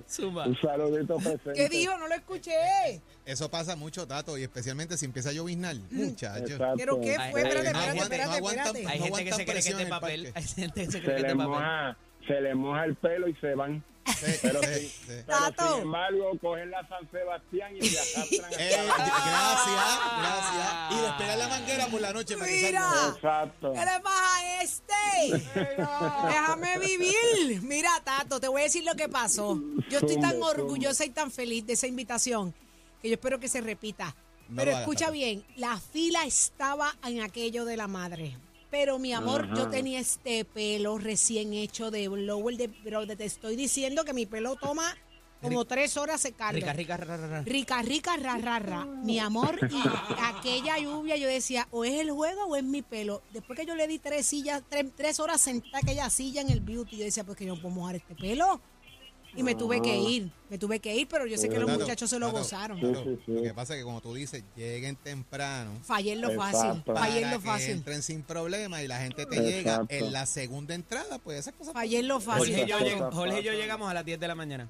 Zumba. 0.10 0.46
Un 0.48 0.56
saludito 0.58 1.16
presente. 1.18 1.54
¿Qué 1.54 1.70
dijo? 1.70 1.98
No 1.98 2.08
lo 2.08 2.16
escuché. 2.16 2.52
Eso 3.26 3.50
pasa 3.50 3.76
mucho, 3.76 4.08
Tato, 4.08 4.38
y 4.38 4.44
especialmente 4.44 4.98
si 4.98 5.06
empieza 5.06 5.30
a 5.30 5.34
lloviznar. 5.34 5.76
Muchachos. 5.92 6.60
¿Pero 6.78 7.00
qué 7.02 7.16
fue? 7.16 7.24
ay, 7.24 7.34
Espérate, 7.48 7.72
no 7.74 7.80
espérate, 7.80 7.98
espérate, 8.00 8.30
no 8.30 8.34
aguantan- 8.36 8.66
espérate. 8.68 8.88
Hay 8.88 9.00
No 9.00 9.06
gente 9.06 9.24
que 9.26 9.32
se 9.34 9.46
cree 9.46 9.62
que 9.64 9.70
es 9.70 9.78
de 9.78 9.86
papel. 9.88 10.32
Hay 10.36 10.44
gente 10.44 10.86
que 10.86 10.92
se 10.92 11.02
cree 11.02 11.16
Se 11.18 11.22
que 11.24 11.28
es 11.32 11.34
de 11.34 11.36
papel. 11.36 11.48
moja, 11.48 11.98
se 12.28 12.42
les 12.42 12.56
moja 12.56 12.86
el 12.86 12.96
pelo 12.96 13.28
y 13.28 13.36
se 13.36 13.56
van. 13.56 13.84
Sí, 14.06 14.26
Pero, 14.42 14.62
sí, 14.64 14.68
sí, 14.74 14.88
sí. 14.88 15.06
pero 15.26 15.26
Tato. 15.26 15.74
sin 15.76 15.82
embargo, 15.84 16.32
cogen 16.42 16.72
la 16.72 16.88
San 16.88 17.10
Sebastián 17.12 17.76
y 17.78 17.82
se 17.86 18.00
arrastran. 18.00 18.52
Eh, 18.60 18.84
gracias, 18.86 20.00
gracias. 20.20 20.92
Y 20.92 21.02
despegar 21.02 21.38
la 21.38 21.48
manguera 21.48 21.88
por 21.88 22.02
la 22.02 22.14
noche 22.14 22.36
para 22.38 22.48
que 22.48 22.62
Mira. 22.62 22.82
salga. 22.82 23.16
Exacto. 23.16 23.74
¿Qué 23.74 23.80
le 23.80 24.00
pasa 24.02 24.38
a 24.38 24.64
este? 24.64 25.64
Déjame 26.28 26.80
vivir. 26.80 27.62
Mira, 27.62 27.92
Tato, 28.04 28.40
te 28.40 28.48
voy 28.48 28.62
a 28.62 28.64
decir 28.66 28.84
lo 28.84 28.96
que 28.96 29.08
pasó. 29.10 29.60
Yo 29.90 30.00
estoy 30.00 30.20
tan 30.20 30.42
orgullosa 30.42 31.06
y 31.06 31.10
tan 31.10 31.32
feliz 31.32 31.66
de 31.66 31.74
esa 31.74 31.88
invitación 31.88 32.54
que 33.02 33.10
yo 33.10 33.16
espero 33.16 33.40
que 33.40 33.48
se 33.48 33.62
repita. 33.62 34.16
No 34.50 34.58
Pero 34.58 34.72
escucha 34.72 35.10
bien, 35.10 35.46
la 35.56 35.80
fila 35.80 36.26
estaba 36.26 36.94
en 37.06 37.22
aquello 37.22 37.66
de 37.66 37.78
la 37.78 37.88
madre. 37.88 38.38
Pero 38.74 38.98
mi 38.98 39.14
amor, 39.14 39.48
yo 39.56 39.70
tenía 39.70 40.00
este 40.00 40.46
pelo 40.46 40.98
recién 40.98 41.54
hecho 41.54 41.92
de 41.92 42.08
blower, 42.08 42.58
de, 42.58 42.70
pero 42.84 43.06
te 43.06 43.24
estoy 43.24 43.56
diciendo 43.56 44.04
que 44.04 44.16
mi 44.16 44.26
pelo 44.26 44.56
toma 44.56 44.98
como 45.44 45.64
tres 45.66 45.96
horas 45.96 46.20
secarlo. 46.20 46.60
Rica, 46.60 46.74
rica, 46.74 46.98
ra, 46.98 47.18
ra, 47.18 47.28
ra. 47.28 47.42
Rica, 47.44 47.82
rica, 47.84 48.18
ra, 48.18 48.40
ra, 48.40 48.58
ra. 48.58 48.86
Mi 48.86 49.20
amor, 49.20 49.60
y 49.70 49.84
aquella 50.24 50.80
lluvia 50.80 51.18
yo 51.18 51.28
decía, 51.28 51.68
o 51.70 51.86
es 51.86 52.00
el 52.00 52.10
juego 52.10 52.46
o 52.46 52.56
es 52.56 52.64
mi 52.64 52.82
pelo. 52.82 53.22
Después 53.32 53.60
que 53.60 53.68
yo 53.68 53.76
le 53.76 53.88
di 53.88 54.00
tres 54.00 54.26
sillas, 54.26 54.64
tres, 54.68 54.88
tres 54.98 55.20
horas 55.20 55.40
sentada 55.40 55.78
en 55.78 55.86
aquella 55.86 56.10
silla 56.10 56.42
en 56.42 56.50
el 56.50 56.62
beauty, 56.62 56.98
yo 56.98 57.04
decía, 57.04 57.24
pues 57.24 57.38
que 57.38 57.46
yo 57.46 57.54
no 57.54 57.62
puedo 57.62 57.76
mojar 57.76 57.98
este 57.98 58.16
pelo. 58.16 58.60
Y 59.36 59.44
me 59.44 59.56
tuve 59.56 59.82
que 59.82 59.98
ir, 59.98 60.32
me 60.50 60.58
tuve 60.58 60.80
que 60.80 60.96
ir, 60.96 61.08
pero 61.08 61.26
yo 61.26 61.38
sé 61.38 61.50
que 61.50 61.60
los 61.60 61.70
muchachos 61.70 62.10
se 62.10 62.20
lo 62.20 62.32
gozaron. 62.32 62.80
Lo 62.82 63.42
que 63.42 63.54
pasa 63.54 63.74
es 63.74 63.80
que 63.80 63.84
como 63.84 64.02
tú 64.02 64.14
dices, 64.14 64.44
lleguen 64.56 64.96
temprano. 64.96 65.72
Fallé 65.84 66.14
en 66.14 66.22
lo 66.22 66.32
fácil, 66.32 66.84
fallé 66.86 67.22
en 67.22 67.32
lo 67.32 67.40
que 67.40 67.48
fácil. 67.48 67.72
entren 67.72 68.04
sin 68.04 68.22
problema 68.22 68.84
y 68.84 68.88
la 68.88 69.00
gente 69.00 69.26
te 69.26 69.42
llega 69.42 69.86
en 69.90 70.14
la 70.14 70.26
segunda 70.26 70.76
entrada, 70.76 71.20
pues 71.20 71.40
esas 71.40 71.54
cosas 71.54 71.74
Fallé 71.74 72.00
en 72.00 72.08
lo 72.08 72.20
Jorge 72.20 72.52
y, 72.52 72.70
fácil. 72.70 73.00
Jorge 73.12 73.42
y 73.42 73.44
yo 73.44 73.54
llegamos 73.54 73.90
a 73.90 73.94
las 73.94 74.06
10 74.06 74.20
de 74.20 74.28
la 74.28 74.36
mañana. 74.36 74.70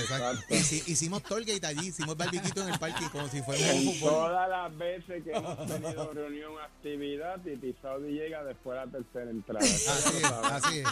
Exacto. 0.00 0.42
Hici- 0.48 0.82
hicimos 0.88 1.22
Tollgate 1.22 1.66
allí, 1.66 1.88
hicimos 1.88 2.16
barbiquito 2.16 2.62
en 2.62 2.70
el 2.72 2.78
parque 2.78 3.04
como 3.12 3.28
si 3.28 3.42
fuera 3.42 3.62
un 3.74 3.92
fútbol. 3.94 4.10
todas 4.10 4.48
las 4.48 4.78
veces 4.78 5.22
que 5.22 5.32
hemos 5.32 5.66
tenido 5.66 6.12
reunión, 6.12 6.52
actividad, 6.64 7.38
Titi 7.40 7.74
Saudi 7.82 8.12
llega 8.12 8.42
después 8.44 8.78
de 8.80 8.86
la 8.86 8.92
tercera 8.92 9.30
entrada. 9.30 9.64
Así 9.64 10.16
es, 10.16 10.24
así 10.24 10.78
es. 10.78 10.88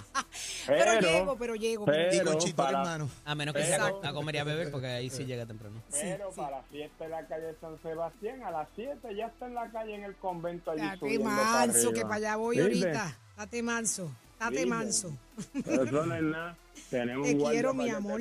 Pero 0.67 1.01
llego, 1.01 1.37
pero 1.37 1.55
llego. 1.55 1.85
pero- 1.87 2.15
Y 2.15 2.21
con 2.25 2.39
Chito, 2.39 2.57
para- 2.57 2.79
hermano. 2.81 3.11
A 3.25 3.35
menos 3.35 3.55
que 3.55 3.65
sea 3.65 3.85
Pero- 3.87 4.01
a 4.07 4.13
comer 4.13 4.35
y 4.35 4.39
a 4.39 4.45
beber, 4.45 4.71
porque 4.71 4.87
ahí 4.87 5.11
sí 5.11 5.25
llega 5.25 5.47
temprano. 5.47 5.83
Pero 5.91 6.31
para 6.31 6.59
la 6.59 6.63
fiesta 6.65 7.05
en 7.07 7.11
la 7.11 7.27
calle 7.27 7.55
San 7.61 7.81
Sebastián, 7.83 8.43
a 8.45 8.51
las 8.51 8.69
7 8.77 9.15
ya 9.17 9.27
está 9.27 9.47
en 9.47 9.55
la 9.55 9.71
calle 9.71 9.95
en 9.95 10.05
el 10.05 10.15
convento 10.17 10.71
allí 10.73 10.81
para 11.19 11.35
manso, 11.35 11.79
arriba. 11.89 11.93
que 11.95 12.03
para 12.03 12.15
allá 12.17 12.37
voy 12.37 12.57
¿Viste? 12.61 12.87
ahorita. 12.89 13.19
Date 13.37 13.63
manso, 13.63 14.11
date 14.39 14.67
manso. 14.67 15.17
Pero 15.65 15.85
eso 15.85 16.07
no 16.07 16.15
es 16.15 16.23
nada. 16.23 16.57
Tenemos 16.91 17.27
Te 17.27 17.37
quiero, 17.37 17.71
para 17.73 17.83
mi 17.85 17.91
te 17.91 17.97
amor. 17.97 18.21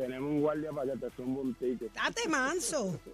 Tenemos 0.00 0.30
un 0.30 0.40
guardia 0.40 0.72
para 0.72 0.92
que 0.92 0.98
te 0.98 1.10
zumba 1.10 1.42
un 1.42 1.54
ticket. 1.54 1.92
Date 1.92 2.28
manso. 2.28 2.98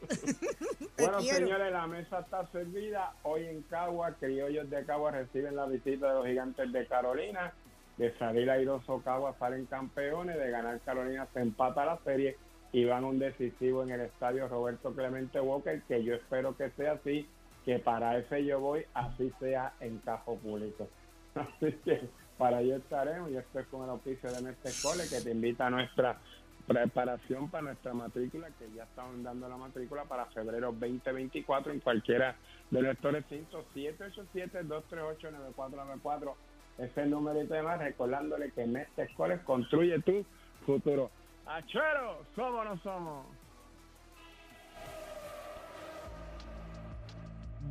Bueno, 0.98 1.18
quiero. 1.18 1.38
señores, 1.40 1.72
la 1.72 1.86
mesa 1.86 2.20
está 2.20 2.46
servida. 2.46 3.12
Hoy 3.22 3.44
en 3.44 3.60
Cagua, 3.64 4.14
criollos 4.18 4.70
de 4.70 4.82
Cagua 4.86 5.10
reciben 5.10 5.54
la 5.54 5.66
visita 5.66 6.08
de 6.08 6.14
los 6.14 6.26
gigantes 6.26 6.72
de 6.72 6.86
Carolina. 6.86 7.52
De 7.98 8.16
salir 8.16 8.48
airoso 8.50 9.02
Cagua 9.04 9.36
salen 9.38 9.66
campeones. 9.66 10.38
De 10.38 10.50
ganar 10.50 10.80
Carolina 10.80 11.28
se 11.34 11.40
empata 11.40 11.84
la 11.84 11.98
serie 12.02 12.38
y 12.72 12.86
van 12.86 13.04
un 13.04 13.18
decisivo 13.18 13.82
en 13.82 13.90
el 13.90 14.00
estadio 14.00 14.48
Roberto 14.48 14.94
Clemente 14.94 15.38
Walker, 15.38 15.82
que 15.82 16.02
yo 16.02 16.14
espero 16.14 16.56
que 16.56 16.70
sea 16.70 16.92
así, 16.92 17.28
que 17.66 17.78
para 17.78 18.16
ese 18.16 18.44
yo 18.46 18.58
voy, 18.58 18.86
así 18.94 19.30
sea 19.38 19.74
en 19.80 19.98
cajo 19.98 20.36
público. 20.36 20.88
Así 21.34 21.72
que 21.84 22.08
para 22.38 22.58
allá 22.58 22.76
estaremos. 22.76 23.30
Yo 23.30 23.40
estoy 23.40 23.64
con 23.64 23.84
el 23.84 23.90
oficio 23.90 24.32
de 24.32 24.40
Mestre 24.40 24.70
Cole, 24.82 25.04
que 25.10 25.20
te 25.20 25.30
invita 25.30 25.66
a 25.66 25.70
nuestra 25.70 26.18
preparación 26.66 27.48
para 27.50 27.64
nuestra 27.64 27.92
matrícula, 27.94 28.48
que 28.58 28.70
ya 28.74 28.82
estamos 28.84 29.22
dando 29.22 29.48
la 29.48 29.56
matrícula 29.56 30.04
para 30.04 30.26
febrero 30.26 30.72
2024 30.72 31.72
en 31.72 31.80
cualquiera 31.80 32.36
de 32.70 32.82
nuestros 32.82 33.12
recintos, 33.12 33.64
787-238-9494. 33.74 36.34
Ese 36.78 36.86
es 36.86 36.96
el 36.98 37.10
numerito 37.10 37.54
de 37.54 37.62
más, 37.62 37.78
recordándole 37.78 38.50
que 38.50 38.66
Mestre 38.66 39.04
Escoles 39.04 39.40
construye 39.42 40.00
tu 40.00 40.26
futuro. 40.66 41.10
¡Achuero! 41.46 42.26
¿Somos 42.34 42.64
no 42.64 42.76
somos? 42.78 43.26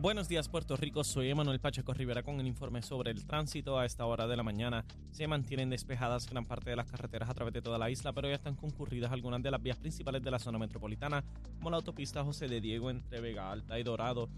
Buenos 0.02 0.28
días, 0.28 0.50
Puerto 0.50 0.76
Rico. 0.76 1.04
Soy 1.06 1.30
Emanuel 1.30 1.62
Pacheco 1.62 1.94
Rivera 1.94 2.22
con 2.22 2.40
el 2.40 2.48
informe 2.48 2.82
sobre 2.82 3.12
el 3.12 3.26
tránsito. 3.26 3.80
A 3.80 3.86
esta 3.86 4.06
hora 4.06 4.28
de 4.28 4.36
la 4.36 4.44
mañana 4.44 4.86
se 5.12 5.26
mantienen 5.26 5.70
despejadas 5.70 6.30
gran 6.30 6.46
parte 6.46 6.70
de 6.70 6.76
las 6.76 6.86
carreteras 6.86 7.30
a 7.30 7.34
través 7.34 7.54
de 7.54 7.62
toda 7.62 7.78
la 7.78 7.90
isla, 7.90 8.12
pero 8.12 8.28
ya 8.28 8.36
están 8.36 8.56
concurridas 8.56 9.12
algunas 9.14 9.42
de 9.42 9.50
las 9.50 9.64
vías 9.64 9.78
principales 9.78 10.22
de 10.22 10.30
la 10.30 10.38
zona 10.38 10.60
metropolitana, 10.60 11.24
como 11.58 11.70
la 11.70 11.78
autopista 11.78 12.24
José 12.24 12.50
de 12.50 12.60
Diego 12.60 12.90
entre 12.90 13.22
Vega 13.22 13.50
Alta 13.50 13.80
y 13.80 13.84
Dorado. 13.84 14.30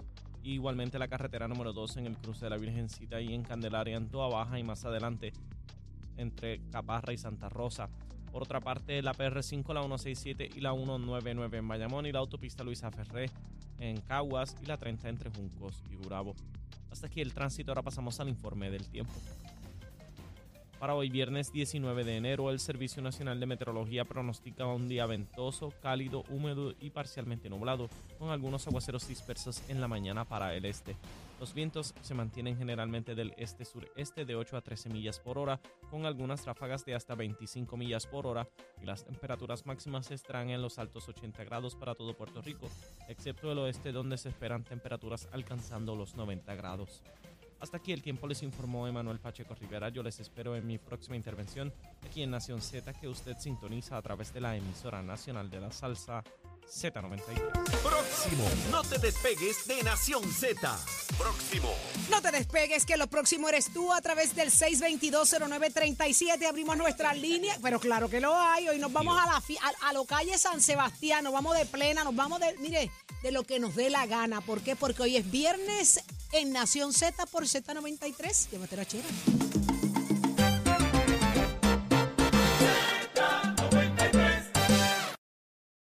Igualmente 0.44 1.00
la 1.00 1.08
carretera 1.08 1.48
número 1.48 1.74
2 1.74 1.98
en 1.98 2.06
el 2.06 2.18
cruce 2.18 2.46
de 2.46 2.52
la 2.52 2.58
Virgencita 2.58 3.20
y 3.20 3.34
en 3.34 3.44
Candelaria 3.44 3.98
en 3.98 4.10
Toa 4.10 4.30
Baja 4.30 4.60
y 4.60 4.64
más 4.64 4.86
adelante 4.86 5.34
entre 6.18 6.62
Caparra 6.70 7.14
y 7.14 7.18
Santa 7.18 7.50
Rosa. 7.50 7.90
Por 8.32 8.44
otra 8.44 8.62
parte, 8.62 9.02
la 9.02 9.14
PR5, 9.14 9.74
la 9.74 9.82
167 9.82 10.50
y 10.56 10.62
la 10.62 10.74
199 10.74 11.58
en 11.58 11.68
Bayamón 11.68 12.06
y 12.06 12.12
la 12.12 12.20
autopista 12.20 12.64
Luisa 12.64 12.92
Ferré 12.92 13.32
en 13.80 14.02
Caguas 14.02 14.56
y 14.62 14.66
la 14.66 14.78
30 14.78 15.10
entre 15.10 15.30
Juncos 15.30 15.84
y 15.92 15.96
Gurabo. 15.96 16.36
Hasta 16.92 17.08
aquí 17.08 17.22
el 17.22 17.34
tránsito, 17.34 17.72
ahora 17.72 17.82
pasamos 17.82 18.20
al 18.20 18.30
informe 18.30 18.70
del 18.72 18.88
tiempo. 18.88 19.14
Para 20.80 20.94
hoy, 20.94 21.10
viernes 21.10 21.52
19 21.52 22.04
de 22.04 22.18
enero, 22.18 22.52
el 22.52 22.60
Servicio 22.60 23.02
Nacional 23.02 23.40
de 23.40 23.48
Meteorología 23.48 24.06
pronostica 24.06 24.68
un 24.68 24.88
día 24.88 25.08
ventoso, 25.08 25.74
cálido, 25.82 26.24
húmedo 26.30 26.76
y 26.80 26.92
parcialmente 26.92 27.50
nublado, 27.50 27.90
con 28.20 28.30
algunos 28.30 28.68
aguaceros 28.68 29.08
dispersos 29.08 29.68
en 29.70 29.82
la 29.82 29.88
mañana 29.88 30.26
para 30.26 30.54
el 30.54 30.66
este. 30.66 30.96
Los 31.40 31.56
vientos 31.56 31.96
se 32.02 32.14
mantienen 32.14 32.58
generalmente 32.58 33.16
del 33.16 33.34
este-sureste 33.38 34.24
de 34.24 34.36
8 34.36 34.56
a 34.56 34.62
13 34.62 34.90
millas 34.90 35.20
por 35.20 35.40
hora, 35.40 35.60
con 35.90 36.06
algunas 36.06 36.46
ráfagas 36.46 36.86
de 36.86 36.94
hasta 36.94 37.16
25 37.16 37.76
millas 37.76 38.06
por 38.06 38.28
hora, 38.28 38.48
y 38.80 38.86
las 38.86 39.04
temperaturas 39.04 39.66
máximas 39.66 40.12
estarán 40.12 40.52
en 40.52 40.62
los 40.62 40.78
altos 40.78 41.10
80 41.10 41.44
grados 41.44 41.76
para 41.76 41.96
todo 41.96 42.16
Puerto 42.16 42.44
Rico, 42.44 42.70
excepto 43.08 43.52
el 43.52 43.58
oeste 43.58 43.92
donde 43.92 44.20
se 44.20 44.30
esperan 44.30 44.64
temperaturas 44.64 45.28
alcanzando 45.32 45.96
los 45.96 46.14
90 46.14 46.54
grados. 46.54 47.02
Hasta 47.60 47.78
aquí 47.78 47.92
el 47.92 48.04
tiempo 48.04 48.28
les 48.28 48.44
informó 48.44 48.88
Emanuel 48.88 49.20
Pacheco 49.20 49.56
Rivera. 49.56 49.90
Yo 49.90 50.04
les 50.04 50.20
espero 50.20 50.56
en 50.56 50.68
mi 50.68 50.78
próxima 50.78 51.16
intervención 51.16 51.74
aquí 52.06 52.22
en 52.22 52.32
Nación 52.32 52.62
Z 52.62 52.94
que 52.94 53.08
usted 53.08 53.36
sintoniza 53.38 53.98
a 53.98 54.02
través 54.02 54.32
de 54.34 54.42
la 54.42 54.56
emisora 54.56 55.02
nacional 55.02 55.50
de 55.50 55.62
la 55.62 55.72
salsa 55.72 56.24
Z93. 56.68 57.82
Próximo. 57.82 58.44
No 58.72 58.84
te 58.84 58.98
despegues 58.98 59.68
de 59.68 59.84
Nación 59.84 60.24
Z. 60.32 60.78
Próximo. 61.18 61.74
No 62.10 62.22
te 62.22 62.32
despegues, 62.32 62.86
que 62.86 62.98
lo 62.98 63.08
próximo 63.08 63.50
eres 63.50 63.72
tú 63.74 63.92
a 63.94 64.02
través 64.02 64.36
del 64.36 64.52
6220937. 64.52 66.46
Abrimos 66.48 66.78
nuestra 66.78 67.14
línea, 67.14 67.58
pero 67.62 67.80
claro 67.80 68.10
que 68.10 68.20
lo 68.20 68.36
hay. 68.36 68.68
Hoy 68.70 68.80
nos 68.80 68.92
vamos 68.92 69.18
a 69.20 69.26
la 69.26 69.38
a, 69.38 69.90
a, 69.90 69.94
lo 69.94 70.06
calle 70.06 70.38
San 70.38 70.62
Sebastián, 70.62 71.24
nos 71.24 71.34
vamos 71.34 71.58
de 71.58 71.66
plena, 71.66 72.04
nos 72.04 72.16
vamos 72.16 72.40
de, 72.40 72.56
mire, 72.58 72.92
de 73.24 73.32
lo 73.32 73.44
que 73.44 73.60
nos 73.60 73.76
dé 73.76 73.90
la 73.90 74.06
gana. 74.06 74.42
¿Por 74.42 74.62
qué? 74.62 74.76
Porque 74.76 75.04
hoy 75.04 75.18
es 75.18 75.30
viernes 75.32 76.02
en 76.34 76.52
Nación 76.52 76.94
Z 76.94 77.26
por 77.28 77.46
Z93. 77.46 78.50
Llévatela, 78.52 78.86
chera. 78.86 79.08